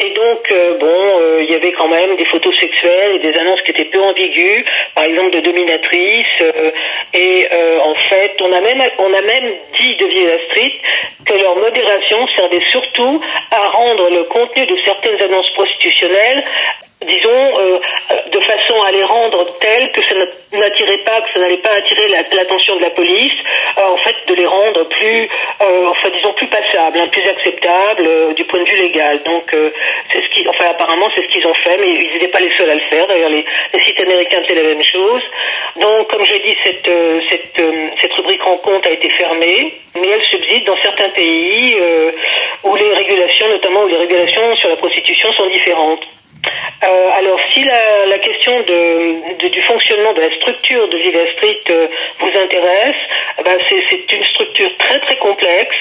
Et 0.00 0.10
donc, 0.10 0.50
euh, 0.50 0.76
bon, 0.78 0.86
euh, 1.20 1.44
il 1.44 1.50
y 1.52 1.54
avait 1.54 1.72
quand 1.72 1.86
même 1.86 2.16
des 2.16 2.24
photos 2.26 2.52
sexuelles 2.58 3.14
et 3.14 3.18
des 3.20 3.38
annonces 3.38 3.60
qui 3.62 3.70
étaient 3.70 3.84
peu 3.84 4.00
ambiguës, 4.00 4.64
par 4.92 5.04
exemple 5.04 5.30
de 5.30 5.40
dominatrices. 5.40 6.26
Euh, 6.42 6.70
et 7.12 7.48
en 7.80 7.94
fait, 8.08 8.36
on 8.40 8.52
a 8.52 8.60
même, 8.60 8.82
on 8.98 9.14
a 9.14 9.22
même 9.22 9.52
dit 9.78 9.96
de 9.96 10.06
Villa 10.06 10.36
Street 10.46 10.72
que 11.26 11.34
leur 11.34 11.56
modération 11.56 12.26
servait 12.34 12.64
surtout 12.72 13.20
à 13.52 13.68
rendre 13.68 14.10
le 14.10 14.24
contenu 14.24 14.66
de 14.66 14.76
certaines 14.84 15.20
annonces 15.22 15.50
prostitutionnelles 15.52 16.42
disons, 17.04 17.58
euh, 17.58 17.78
de 18.30 18.40
façon 18.40 18.82
à 18.82 18.92
les 18.92 19.04
rendre 19.04 19.46
telles 19.58 19.90
que 19.92 20.00
ça 20.02 20.14
n'attirait 20.58 21.02
pas, 21.04 21.20
que 21.20 21.32
ça 21.32 21.38
n'allait 21.38 21.62
pas 21.62 21.72
attirer 21.72 22.08
l'attention 22.08 22.76
de 22.76 22.82
la 22.82 22.90
police, 22.90 23.32
euh, 23.78 23.82
en 23.82 23.96
fait, 23.98 24.14
de 24.28 24.34
les 24.34 24.46
rendre 24.46 24.84
plus, 24.88 25.28
euh, 25.60 25.86
enfin, 25.86 26.10
disons, 26.10 26.32
plus 26.34 26.48
passables, 26.48 26.98
hein, 26.98 27.08
plus 27.10 27.26
acceptables 27.28 28.34
du 28.34 28.44
point 28.44 28.60
de 28.60 28.64
vue 28.64 28.76
légal. 28.76 29.22
Donc, 29.24 29.44
c'est 29.50 30.22
ce 30.22 30.28
qui, 30.34 30.48
enfin, 30.48 30.70
apparemment, 30.70 31.08
c'est 31.14 31.22
ce 31.22 31.28
qu'ils 31.28 31.46
ont 31.46 31.54
fait, 31.54 31.76
mais 31.78 31.88
ils 31.88 32.12
n'étaient 32.14 32.32
pas 32.32 32.40
les 32.40 32.54
seuls 32.56 32.70
à 32.70 32.74
le 32.74 32.88
faire. 32.88 33.06
D'ailleurs, 33.06 33.30
les, 33.30 33.44
sites 33.84 34.00
américains, 34.00 34.42
c'est 34.48 34.54
la 34.54 34.62
même 34.62 34.82
chose. 34.82 35.22
Donc, 35.76 36.08
comme 36.08 36.24
je 36.24 36.34
dis, 36.36 36.56
cette, 36.64 36.90
cette, 37.30 37.62
cette 38.00 38.12
rubrique 38.14 38.42
rencontre 38.42 38.88
a 38.88 38.92
été 38.92 39.08
fermée, 39.18 39.74
mais 40.00 40.08
elle 40.08 40.22
subsiste 40.22 40.66
dans 40.66 40.76
certains 40.82 41.10
pays 41.10 41.76
où 42.64 42.74
les 42.76 42.92
régulations, 42.92 43.48
notamment 43.48 43.84
où 43.84 43.88
les 43.88 43.98
régulations 43.98 44.56
sur 44.56 44.68
la 44.68 44.76
prostitution 44.76 45.32
sont 45.32 45.48
différentes. 45.48 46.04
Euh, 46.84 47.10
alors, 47.14 47.38
si 47.52 47.64
la, 47.64 48.18
question 48.18 48.60
de, 48.60 49.48
du 49.48 49.62
fonctionnement 49.62 50.12
de 50.12 50.20
la 50.20 50.30
structure 50.36 50.88
de 50.88 50.96
Viva 50.96 51.26
Street 51.32 51.60
euh, 51.70 51.86
vous 52.18 52.38
intéresse, 52.38 52.96
eh 53.38 53.42
ben 53.42 53.58
c'est 53.68 54.12
une 54.12 54.24
structure 54.24 54.70
très 54.78 55.00
très 55.00 55.16
complexe 55.18 55.76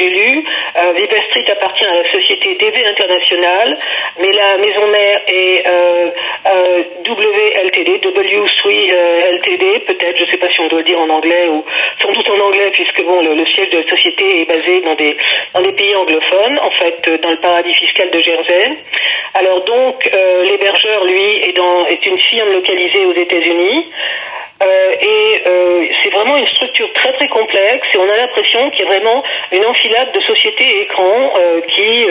bon, 0.00 0.08
d'après 0.08 0.08
ce 0.08 0.08
que 0.08 0.08
j'ai 0.08 0.10
lu, 0.10 0.44
euh, 0.76 1.22
Street 1.30 1.52
appartient 1.52 1.84
à 1.84 1.94
la 1.94 2.10
société 2.10 2.54
DV 2.54 2.86
International, 2.86 3.76
mais 4.20 4.30
la 4.32 4.58
maison 4.58 4.86
mère 4.88 5.20
est 5.26 5.64
WLTD, 7.08 7.98
W3 7.98 8.92
LTD, 9.32 9.80
peut-être, 9.86 10.16
je 10.16 10.22
ne 10.22 10.26
sais 10.26 10.36
pas 10.38 10.48
si 10.48 10.60
on 10.60 10.68
doit 10.68 10.82
dire 10.82 10.98
en 10.98 11.08
anglais 11.10 11.48
ou 11.48 11.64
sans 12.02 12.12
doute 12.12 12.28
en 12.28 12.40
anglais 12.40 12.70
puisque 12.72 13.02
bon, 13.04 13.22
le, 13.22 13.34
le, 13.34 13.46
siège 13.46 13.70
de 13.70 13.78
la 13.78 13.88
société 13.88 14.42
est 14.42 14.44
basé 14.46 14.80
dans 14.80 14.94
des 14.94 15.16
dans 15.54 15.62
des 15.62 15.72
pays 15.72 15.94
anglophones, 15.96 16.58
en 16.60 16.70
fait, 16.70 17.20
dans 17.20 17.30
le 17.30 17.38
paradis 17.38 17.74
fiscal 17.74 18.10
de 18.10 18.20
Jersey. 18.20 18.76
Alors 19.34 19.64
donc, 19.64 20.08
euh, 20.12 20.44
l'hébergeur, 20.44 21.04
lui, 21.04 21.48
est, 21.48 21.56
dans, 21.56 21.86
est 21.86 22.04
une 22.04 22.18
firme 22.18 22.52
localisée 22.52 23.06
aux 23.06 23.14
États-Unis. 23.14 23.86
Euh, 24.62 24.92
et 25.00 25.42
euh, 25.46 25.86
c'est 26.02 26.10
vraiment 26.10 26.36
une 26.36 26.46
structure 26.46 26.86
très 26.94 27.12
très 27.14 27.28
complexe 27.28 27.86
et 27.94 27.96
on 27.96 28.02
a 28.02 28.16
l'impression 28.16 28.70
qu'il 28.70 28.80
y 28.80 28.82
a 28.82 28.90
vraiment 28.90 29.22
une 29.52 29.64
enfilade 29.64 30.12
de 30.14 30.20
sociétés 30.20 30.82
écrans 30.82 31.32
qui 31.66 32.06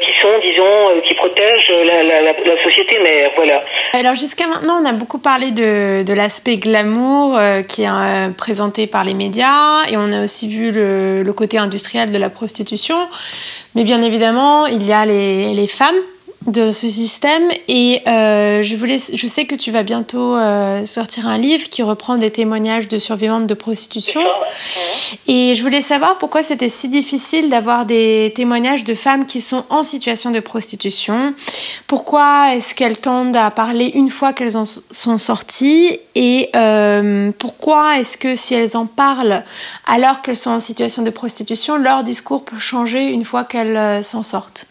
qui 0.00 0.20
sont 0.20 0.38
disons 0.40 1.00
qui 1.06 1.14
protègent 1.14 1.72
la, 1.84 2.02
la, 2.02 2.20
la, 2.22 2.62
société 2.62 2.98
mère 3.00 3.30
voilà. 3.36 3.64
Alors 3.92 4.14
jusqu'à 4.14 4.46
maintenant 4.46 4.80
on 4.82 4.86
a 4.86 4.92
beaucoup 4.92 5.18
parlé 5.18 5.50
de, 5.50 6.04
de 6.04 6.12
l'aspect 6.14 6.58
glamour 6.58 7.38
qui 7.68 7.82
est 7.82 8.34
présenté 8.36 8.86
par 8.86 9.04
les 9.04 9.14
médias 9.14 9.84
et 9.90 9.96
on 9.96 10.12
a 10.12 10.22
aussi 10.22 10.48
vu 10.48 10.70
le, 10.70 11.22
le 11.22 11.32
côté 11.32 11.58
industriel 11.58 12.12
de 12.12 12.18
la 12.18 12.30
prostitution 12.30 12.96
mais 13.74 13.84
bien 13.84 14.00
évidemment 14.02 14.66
il 14.66 14.86
y 14.86 14.92
a 14.92 15.04
les, 15.04 15.54
les 15.54 15.66
femmes 15.66 15.98
de 16.48 16.72
ce 16.72 16.88
système 16.88 17.50
et 17.68 18.02
euh, 18.06 18.62
je 18.62 18.74
voulais 18.76 18.96
je 19.12 19.26
sais 19.26 19.44
que 19.44 19.54
tu 19.54 19.70
vas 19.70 19.82
bientôt 19.82 20.34
euh, 20.34 20.84
sortir 20.86 21.28
un 21.28 21.36
livre 21.36 21.68
qui 21.68 21.82
reprend 21.82 22.16
des 22.16 22.30
témoignages 22.30 22.88
de 22.88 22.98
survivantes 22.98 23.46
de 23.46 23.54
prostitution. 23.54 24.22
Et 25.26 25.54
je 25.54 25.62
voulais 25.62 25.80
savoir 25.80 26.18
pourquoi 26.18 26.42
c'était 26.42 26.68
si 26.68 26.88
difficile 26.88 27.50
d'avoir 27.50 27.86
des 27.86 28.32
témoignages 28.34 28.84
de 28.84 28.94
femmes 28.94 29.26
qui 29.26 29.40
sont 29.40 29.64
en 29.68 29.82
situation 29.82 30.30
de 30.30 30.40
prostitution. 30.40 31.34
Pourquoi 31.86 32.54
est-ce 32.54 32.74
qu'elles 32.74 32.98
tendent 32.98 33.36
à 33.36 33.50
parler 33.50 33.92
une 33.94 34.10
fois 34.10 34.32
qu'elles 34.32 34.56
en 34.56 34.64
sont 34.64 35.18
sorties 35.18 35.98
et 36.14 36.50
euh, 36.56 37.30
pourquoi 37.38 37.98
est-ce 37.98 38.16
que 38.16 38.34
si 38.34 38.54
elles 38.54 38.76
en 38.76 38.86
parlent 38.86 39.44
alors 39.86 40.22
qu'elles 40.22 40.36
sont 40.36 40.50
en 40.50 40.60
situation 40.60 41.02
de 41.02 41.10
prostitution 41.10 41.76
leur 41.76 42.02
discours 42.02 42.44
peut 42.44 42.58
changer 42.58 43.08
une 43.08 43.24
fois 43.24 43.44
qu'elles 43.44 44.02
s'en 44.02 44.22
sortent? 44.22 44.66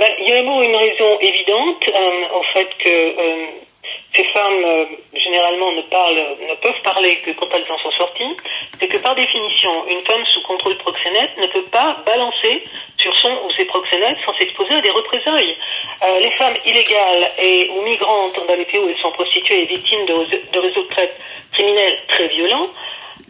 Ben, 0.00 0.08
il 0.18 0.28
y 0.28 0.32
a 0.32 0.36
d'abord 0.36 0.62
une 0.62 0.74
raison 0.74 1.20
évidente 1.20 1.84
euh, 1.86 2.38
au 2.38 2.42
fait 2.54 2.68
que 2.78 2.88
euh, 2.88 3.46
ces 4.16 4.24
femmes 4.32 4.64
euh, 4.64 4.86
généralement 5.12 5.72
ne 5.72 5.82
parlent, 5.82 6.24
ne 6.48 6.54
peuvent 6.54 6.80
parler 6.82 7.16
que 7.16 7.32
quand 7.32 7.44
elles 7.52 7.70
en 7.70 7.76
sont 7.76 7.90
sorties, 7.90 8.34
c'est 8.78 8.86
que 8.86 8.96
par 8.96 9.14
définition, 9.14 9.70
une 9.88 10.00
femme 10.00 10.24
sous 10.24 10.42
contrôle 10.44 10.78
proxénète 10.78 11.36
ne 11.36 11.46
peut 11.48 11.68
pas 11.70 11.98
balancer 12.06 12.64
sur 12.96 13.14
son 13.20 13.44
ou 13.44 13.52
ses 13.58 13.66
proxénètes 13.66 14.16
sans 14.24 14.32
s'exposer 14.38 14.72
à 14.72 14.80
des 14.80 14.90
représailles. 14.90 15.54
les 16.18 16.30
femmes 16.30 16.56
illégales 16.64 17.26
et 17.42 17.68
ou 17.68 17.82
migrantes 17.82 18.40
dans 18.48 18.56
les 18.56 18.64
pays 18.64 18.80
où 18.80 18.88
elles 18.88 19.02
sont 19.02 19.12
prostituées 19.12 19.64
et 19.64 19.66
victimes 19.66 20.06
de, 20.06 20.14
de 20.50 20.58
réseaux 20.58 20.82
de 20.82 20.88
traite 20.88 21.14
criminels 21.52 21.98
très 22.08 22.26
violents 22.28 22.70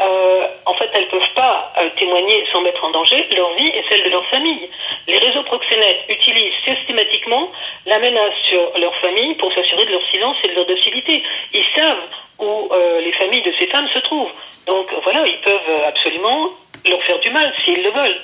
euh, 0.01 0.47
en 0.67 0.75
fait, 0.75 0.91
elles 0.95 1.05
ne 1.05 1.11
peuvent 1.11 1.35
pas 1.35 1.73
euh, 1.79 1.89
témoigner 1.97 2.45
sans 2.53 2.63
mettre 2.63 2.83
en 2.85 2.91
danger 2.91 3.27
leur 3.37 3.53
vie 3.55 3.69
et 3.69 3.85
celle 3.89 4.03
de 4.05 4.09
leur 4.11 4.25
famille. 4.27 4.69
Les 5.07 5.19
réseaux 5.19 5.43
proxénètes 5.43 6.05
utilisent 6.09 6.55
systématiquement 6.67 7.51
la 7.87 7.99
menace 7.99 8.35
sur 8.49 8.79
leur 8.79 8.95
famille 8.97 9.35
pour 9.35 9.53
s'assurer 9.53 9.85
de 9.85 9.93
leur 9.93 10.05
silence 10.11 10.37
et 10.45 10.49
de 10.49 10.55
leur 10.55 10.67
docilité. 10.67 11.23
Ils 11.53 11.67
savent 11.77 12.07
où 12.39 12.69
euh, 12.73 13.01
les 13.01 13.13
familles 13.13 13.43
de 13.43 13.53
ces 13.59 13.67
femmes 13.67 13.89
se 13.93 13.99
trouvent. 14.01 14.33
Donc 14.67 14.87
voilà, 15.03 15.27
ils 15.27 15.41
peuvent 15.43 15.85
absolument 15.87 16.49
leur 16.89 17.03
faire 17.05 17.19
du 17.21 17.31
mal 17.31 17.53
s'ils 17.65 17.83
le 17.83 17.91
veulent. 17.91 18.21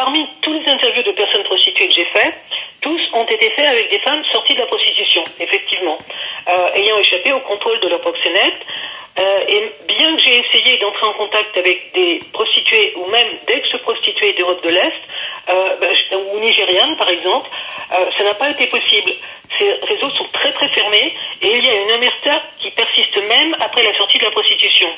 Parmi 0.00 0.26
tous 0.40 0.54
les 0.54 0.66
interviews 0.66 1.02
de 1.02 1.12
personnes 1.12 1.44
prostituées 1.44 1.86
que 1.88 1.94
j'ai 1.94 2.06
faites, 2.06 2.34
tous 2.80 3.00
ont 3.12 3.26
été 3.26 3.50
faits 3.50 3.66
avec 3.66 3.90
des 3.90 3.98
femmes 3.98 4.24
sorties 4.32 4.54
de 4.54 4.60
la 4.60 4.66
prostitution, 4.66 5.22
effectivement, 5.38 5.98
ayant 6.74 6.98
échappé 6.98 7.32
au 7.32 7.40
contrôle 7.40 7.78
de 7.80 7.88
leur 7.88 8.00
proxénète, 8.00 8.64
euh, 9.18 9.44
et 9.48 9.72
bien 9.88 10.16
que 10.16 10.22
j'ai 10.22 10.38
essayé 10.38 10.78
d'entrer 10.78 11.06
en 11.06 11.12
contact 11.14 11.56
avec 11.56 11.92
des 11.92 12.20
prostituées 12.32 12.94
ou 12.96 13.06
même 13.10 13.28
d'ex-prostituées 13.46 14.32
d'Europe 14.34 14.62
de 14.62 14.72
l'Est, 14.72 15.00
euh, 15.48 15.76
ben, 15.80 15.94
ou 16.32 16.38
nigérianes 16.38 16.96
par 16.96 17.08
exemple, 17.10 17.50
euh, 17.92 18.10
ça 18.16 18.24
n'a 18.24 18.34
pas 18.34 18.50
été 18.50 18.66
possible. 18.68 19.10
Ces 19.58 19.72
réseaux 19.82 20.10
sont 20.10 20.24
très 20.32 20.52
très 20.52 20.68
fermés 20.68 21.12
et 21.42 21.48
il 21.48 21.64
y 21.64 21.68
a 21.68 21.82
une 21.82 21.92
omerta 21.92 22.40
qui 22.58 22.70
persiste 22.70 23.18
même 23.28 23.54
après 23.60 23.82
la 23.82 23.92
sortie 23.98 24.18
de 24.18 24.24
la 24.24 24.30
prostitution. 24.30 24.88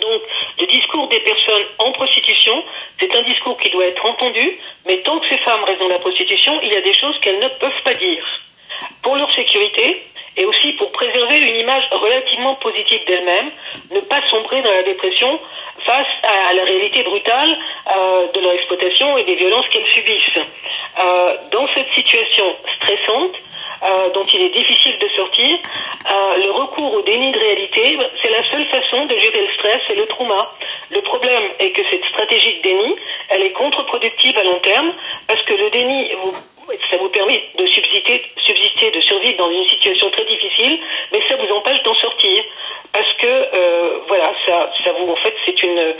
Donc, 0.00 0.22
le 0.60 0.66
discours 0.66 1.08
des 1.08 1.20
personnes 1.20 1.64
en 1.78 1.92
prostitution, 1.92 2.62
c'est 2.98 3.14
un 3.14 3.22
discours 3.22 3.58
qui 3.58 3.70
doit 3.70 3.86
être 3.86 4.04
entendu, 4.04 4.58
mais 4.86 5.00
tant 5.02 5.18
que 5.18 5.28
ces 5.28 5.38
femmes 5.38 5.64
restent 5.64 5.80
dans 5.80 5.88
la 5.88 5.98
prostitution, 5.98 6.60
il 6.62 6.72
y 6.72 6.76
a 6.76 6.80
des 6.82 6.94
choses 6.94 7.18
qu'elles 7.20 7.40
ne 7.40 7.48
peuvent 7.48 7.82
pas 7.84 7.94
dire. 7.94 8.24
Pour 9.02 9.16
leur 9.16 9.32
sécurité, 9.34 10.02
et 10.36 10.44
aussi 10.44 10.72
pour 10.72 10.92
préserver 10.92 11.38
une 11.38 11.56
image 11.56 11.84
relativement 11.92 12.54
positive 12.56 13.04
d'elle-même, 13.06 13.50
ne 13.90 14.00
pas 14.00 14.20
sombrer 14.30 14.62
dans 14.62 14.72
la 14.72 14.82
dépression 14.82 15.40
face 15.84 16.06
à 16.22 16.52
la 16.52 16.64
réalité 16.64 17.02
brutale 17.02 17.56
euh, 17.96 18.26
de 18.32 18.40
leur 18.40 18.52
exploitation 18.52 19.16
et 19.18 19.24
des 19.24 19.34
violences 19.34 19.66
qu'elles 19.68 19.86
subissent. 19.94 20.44
Euh, 20.98 21.36
dans 21.52 21.66
cette 21.74 21.88
situation 21.94 22.44
stressante, 22.76 23.36
euh, 23.82 24.10
dont 24.10 24.24
il 24.32 24.40
est 24.42 24.54
difficile 24.54 24.96
de 24.98 25.08
sortir, 25.08 25.58
euh, 26.10 26.36
le 26.38 26.50
recours 26.50 26.94
au 26.94 27.02
déni 27.02 27.32
de 27.32 27.38
réalité, 27.38 27.98
c'est 28.22 28.30
la 28.30 28.48
seule 28.50 28.66
façon 28.66 29.06
de 29.06 29.16
gérer 29.18 29.40
le 29.40 29.52
stress 29.54 29.82
et 29.90 29.94
le 29.94 30.06
trauma. 30.06 30.50
Le 30.90 31.00
problème 31.02 31.44
est 31.58 31.70
que 31.70 31.82
cette 31.90 32.04
stratégie 32.04 32.58
de 32.58 32.62
déni, 32.62 32.96
elle 33.30 33.42
est 33.42 33.52
contre-productive 33.52 34.38
à 34.38 34.44
long 34.44 34.58
terme, 34.60 34.92
parce 35.26 35.42
que 35.42 35.54
le 35.54 35.70
déni 35.70 36.12
vous 36.22 36.32
ça 36.90 36.96
vous 36.96 37.08
permet 37.10 37.42
de 37.56 37.66
subsister, 37.66 38.90
de 38.90 39.00
survivre 39.00 39.38
dans 39.38 39.50
une 39.50 39.64
situation 39.68 40.10
très 40.10 40.24
difficile, 40.24 40.80
mais 41.12 41.20
ça 41.28 41.36
vous 41.36 41.52
empêche 41.54 41.82
d'en 41.82 41.94
sortir. 41.94 42.44
Parce 42.92 43.12
que, 43.18 43.26
euh, 43.26 43.98
voilà, 44.08 44.32
ça, 44.46 44.92
vous, 44.98 45.10
en 45.10 45.16
fait, 45.16 45.34
c'est 45.44 45.62
une, 45.62 45.94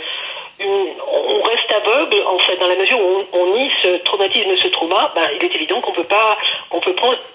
on 0.59 1.41
reste 1.43 1.71
aveugle, 1.71 2.23
en 2.25 2.39
fait, 2.39 2.57
dans 2.57 2.67
la 2.67 2.75
mesure 2.75 2.99
où 2.99 3.23
on, 3.33 3.55
nie 3.55 3.71
ce 3.83 3.97
traumatisme, 4.03 4.55
ce 4.57 4.67
trauma, 4.69 5.11
ben, 5.15 5.27
il 5.35 5.45
est 5.45 5.55
évident 5.55 5.79
qu'on 5.81 5.91
peut 5.91 6.03
pas, 6.03 6.35
on 6.35 6.46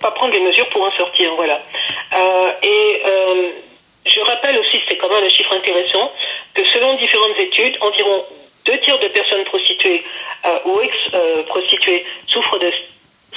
pas 0.01 0.11
prendre 0.11 0.33
des 0.33 0.40
mesures 0.40 0.68
pour 0.70 0.83
en 0.83 0.90
sortir, 0.90 1.35
voilà. 1.37 1.61
Euh, 2.12 2.53
et, 2.62 3.03
euh, 3.05 3.51
je 4.05 4.20
rappelle 4.20 4.59
aussi, 4.59 4.79
c'est 4.88 4.96
quand 4.96 5.09
même 5.09 5.25
un 5.25 5.29
chiffre 5.29 5.53
intéressant, 5.53 6.11
que 6.55 6.62
selon 6.75 6.94
différentes 6.94 7.38
études, 7.38 7.77
environ 7.81 8.25
deux 8.66 8.79
tiers 8.81 8.98
de 8.98 9.09
personnes 9.09 9.44
prostituées 9.44 10.03
ou 10.64 10.81
ex-prostituées 10.81 12.05
souffrent 12.27 12.59
de 12.59 12.72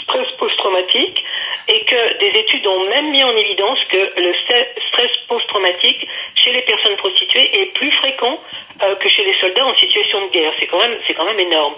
stress 0.05 0.27
post-traumatique 0.38 1.23
et 1.67 1.79
que 1.85 2.17
des 2.19 2.39
études 2.39 2.65
ont 2.67 2.89
même 2.89 3.09
mis 3.11 3.23
en 3.23 3.35
évidence 3.35 3.83
que 3.85 3.97
le 3.97 4.33
stress 4.43 5.11
post-traumatique 5.27 6.05
chez 6.35 6.51
les 6.51 6.61
personnes 6.61 6.95
prostituées 6.97 7.61
est 7.61 7.73
plus 7.73 7.91
fréquent 7.97 8.39
euh, 8.83 8.95
que 8.95 9.09
chez 9.09 9.23
les 9.23 9.35
soldats 9.39 9.65
en 9.65 9.73
situation 9.73 10.25
de 10.25 10.31
guerre. 10.31 10.53
C'est 10.59 10.67
quand 10.67 10.79
même, 10.79 10.97
c'est 11.07 11.13
quand 11.13 11.25
même 11.25 11.39
énorme. 11.39 11.73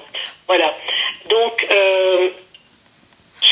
Voilà. 0.47 0.75
Donc, 1.29 1.65
euh, 1.71 2.29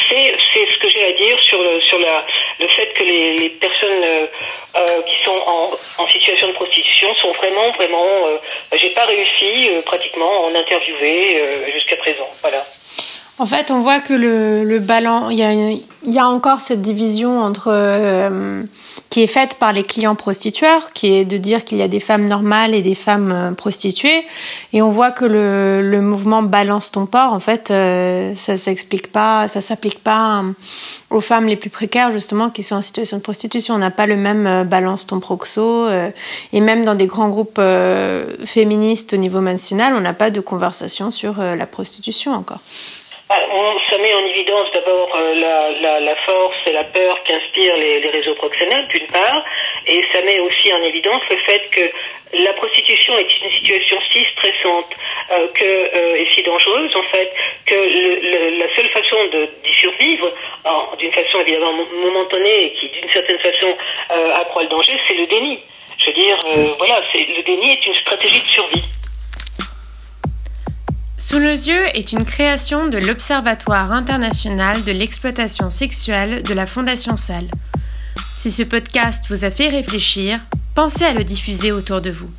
c'est, 0.09 0.33
c'est 0.53 0.65
ce 0.65 0.79
que 0.79 0.89
j'ai 0.89 1.05
à 1.05 1.11
dire 1.13 1.37
sur 1.47 1.61
le, 1.61 1.81
sur 1.81 1.99
la, 1.99 2.25
le 2.59 2.67
fait 2.67 2.93
que 2.93 3.03
les, 3.03 3.35
les 3.35 3.49
personnes 3.49 4.03
euh, 4.03 4.27
euh 4.75 5.01
qui 5.03 5.23
sont 5.23 5.37
en, 5.45 6.03
en, 6.03 6.07
situation 6.07 6.47
de 6.47 6.53
prostitution 6.53 7.13
sont 7.15 7.31
vraiment, 7.33 7.71
vraiment. 7.73 8.27
Euh, 8.27 8.37
j'ai 8.73 8.89
pas 8.89 9.05
réussi 9.05 9.69
euh, 9.69 9.81
pratiquement 9.83 10.49
à 10.85 10.93
en 10.93 10.97
interviewer 10.97 11.71
jusqu'à 11.73 11.97
présent. 11.97 12.29
Voilà. 12.41 12.63
En 13.37 13.45
fait, 13.45 13.69
on 13.71 13.79
voit 13.79 13.99
que 13.99 14.13
le, 14.13 14.63
le 14.63 14.79
ballon, 14.79 15.29
il 15.29 15.37
y 15.37 16.11
y 16.11 16.19
a 16.19 16.27
encore 16.27 16.61
cette 16.61 16.81
division 16.81 17.41
entre 17.41 17.67
euh, 17.67 18.63
qui 19.15 19.23
est 19.23 19.27
faite 19.27 19.55
par 19.55 19.71
les 19.71 19.83
clients 19.83 20.15
prostitueurs, 20.15 20.91
qui 20.91 21.13
est 21.13 21.23
de 21.23 21.37
dire 21.37 21.63
qu'il 21.63 21.77
y 21.77 21.81
a 21.81 21.87
des 21.87 22.01
femmes 22.01 22.25
normales 22.25 22.75
et 22.75 22.81
des 22.81 22.95
femmes 22.95 23.31
euh, 23.31 23.51
prostituées, 23.53 24.25
et 24.73 24.81
on 24.81 24.91
voit 24.91 25.11
que 25.11 25.23
le, 25.23 25.81
le 25.81 26.01
mouvement 26.01 26.43
balance 26.43 26.91
ton 26.91 27.05
port. 27.05 27.31
En 27.31 27.39
fait, 27.39 27.71
euh, 27.71 28.33
ça 28.35 28.57
s'explique 28.57 29.13
pas, 29.13 29.47
ça 29.47 29.61
s'applique 29.61 30.03
pas 30.03 30.43
aux 31.11 31.21
femmes 31.21 31.45
les 31.45 31.55
plus 31.55 31.69
précaires 31.69 32.11
justement 32.11 32.49
qui 32.49 32.61
sont 32.61 32.75
en 32.75 32.81
situation 32.81 33.15
de 33.15 33.21
prostitution. 33.21 33.75
On 33.75 33.77
n'a 33.77 33.89
pas 33.89 34.05
le 34.05 34.17
même 34.17 34.65
balance 34.65 35.07
ton 35.07 35.21
proxo, 35.21 35.87
et 36.51 36.59
même 36.59 36.83
dans 36.83 36.95
des 36.95 37.07
grands 37.07 37.29
groupes 37.29 37.61
féministes 38.43 39.13
au 39.13 39.17
niveau 39.17 39.39
national, 39.39 39.93
on 39.95 40.01
n'a 40.01 40.13
pas 40.13 40.29
de 40.29 40.41
conversation 40.41 41.09
sur 41.09 41.35
la 41.41 41.65
prostitution 41.65 42.33
encore. 42.33 42.59
Ah, 43.27 43.39
on, 43.51 43.79
ça 43.89 43.97
met 43.97 44.13
en 44.13 44.23
évidence 44.27 44.67
d'abord 44.71 45.09
euh, 45.15 45.33
la, 45.33 45.71
la, 45.81 45.99
la, 45.99 46.15
force 46.15 46.57
et 46.67 46.71
la 46.71 46.83
peur 46.83 47.23
qu'inspirent 47.23 47.75
les, 47.75 47.99
les, 47.99 48.09
réseaux 48.11 48.35
proxénètes, 48.35 48.87
d'une 48.89 49.07
part, 49.07 49.43
et 49.87 49.99
ça 50.13 50.21
met 50.21 50.39
aussi 50.41 50.71
en 50.71 50.83
évidence 50.83 51.23
le 51.31 51.37
fait 51.37 51.67
que 51.71 51.89
la 52.37 52.53
prostitution 52.53 53.17
est 53.17 53.41
une 53.41 53.49
situation 53.49 53.97
si 54.13 54.19
stressante 54.31 54.95
euh, 55.31 55.47
que, 55.55 55.63
euh, 55.63 56.21
et 56.21 56.27
si 56.35 56.43
dangereuse, 56.43 56.95
en 56.95 57.01
fait, 57.01 57.33
que 57.65 57.73
le, 57.73 58.59
la 58.59 58.75
seule 58.75 58.89
façon 58.89 59.17
d'y 59.63 59.73
survivre, 59.73 60.29
d'une 60.99 61.11
façon 61.11 61.39
évidemment 61.39 61.73
momentanée 61.73 62.65
et 62.65 62.73
qui 62.73 62.89
d'une 62.89 63.09
certaine 63.09 63.39
façon 63.39 63.75
euh, 64.11 64.41
accroît 64.41 64.61
le 64.61 64.69
danger, 64.69 64.93
c'est 65.07 65.15
le 65.15 65.25
déni. 65.25 65.59
Je 65.97 66.11
veux 66.11 66.13
dire, 66.13 66.37
voilà, 66.77 67.01
le 67.15 67.41
déni 67.41 67.71
est 67.71 67.85
une 67.87 67.95
stratégie 68.01 68.41
de 68.41 68.45
survie. 68.45 68.85
Sous 71.27 71.39
les 71.39 71.69
yeux 71.69 71.87
est 71.95 72.11
une 72.11 72.23
création 72.23 72.85
de 72.85 72.99
l'Observatoire 72.99 73.91
international 73.91 74.83
de 74.83 74.91
l'exploitation 74.91 75.71
sexuelle 75.71 76.43
de 76.43 76.53
la 76.53 76.67
Fondation 76.67 77.17
Salle. 77.17 77.49
Si 78.37 78.51
ce 78.51 78.61
podcast 78.61 79.25
vous 79.31 79.43
a 79.43 79.49
fait 79.49 79.69
réfléchir, 79.69 80.39
pensez 80.75 81.03
à 81.03 81.15
le 81.15 81.23
diffuser 81.23 81.71
autour 81.71 81.99
de 81.99 82.11
vous. 82.11 82.29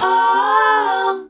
Oh. 0.00 1.28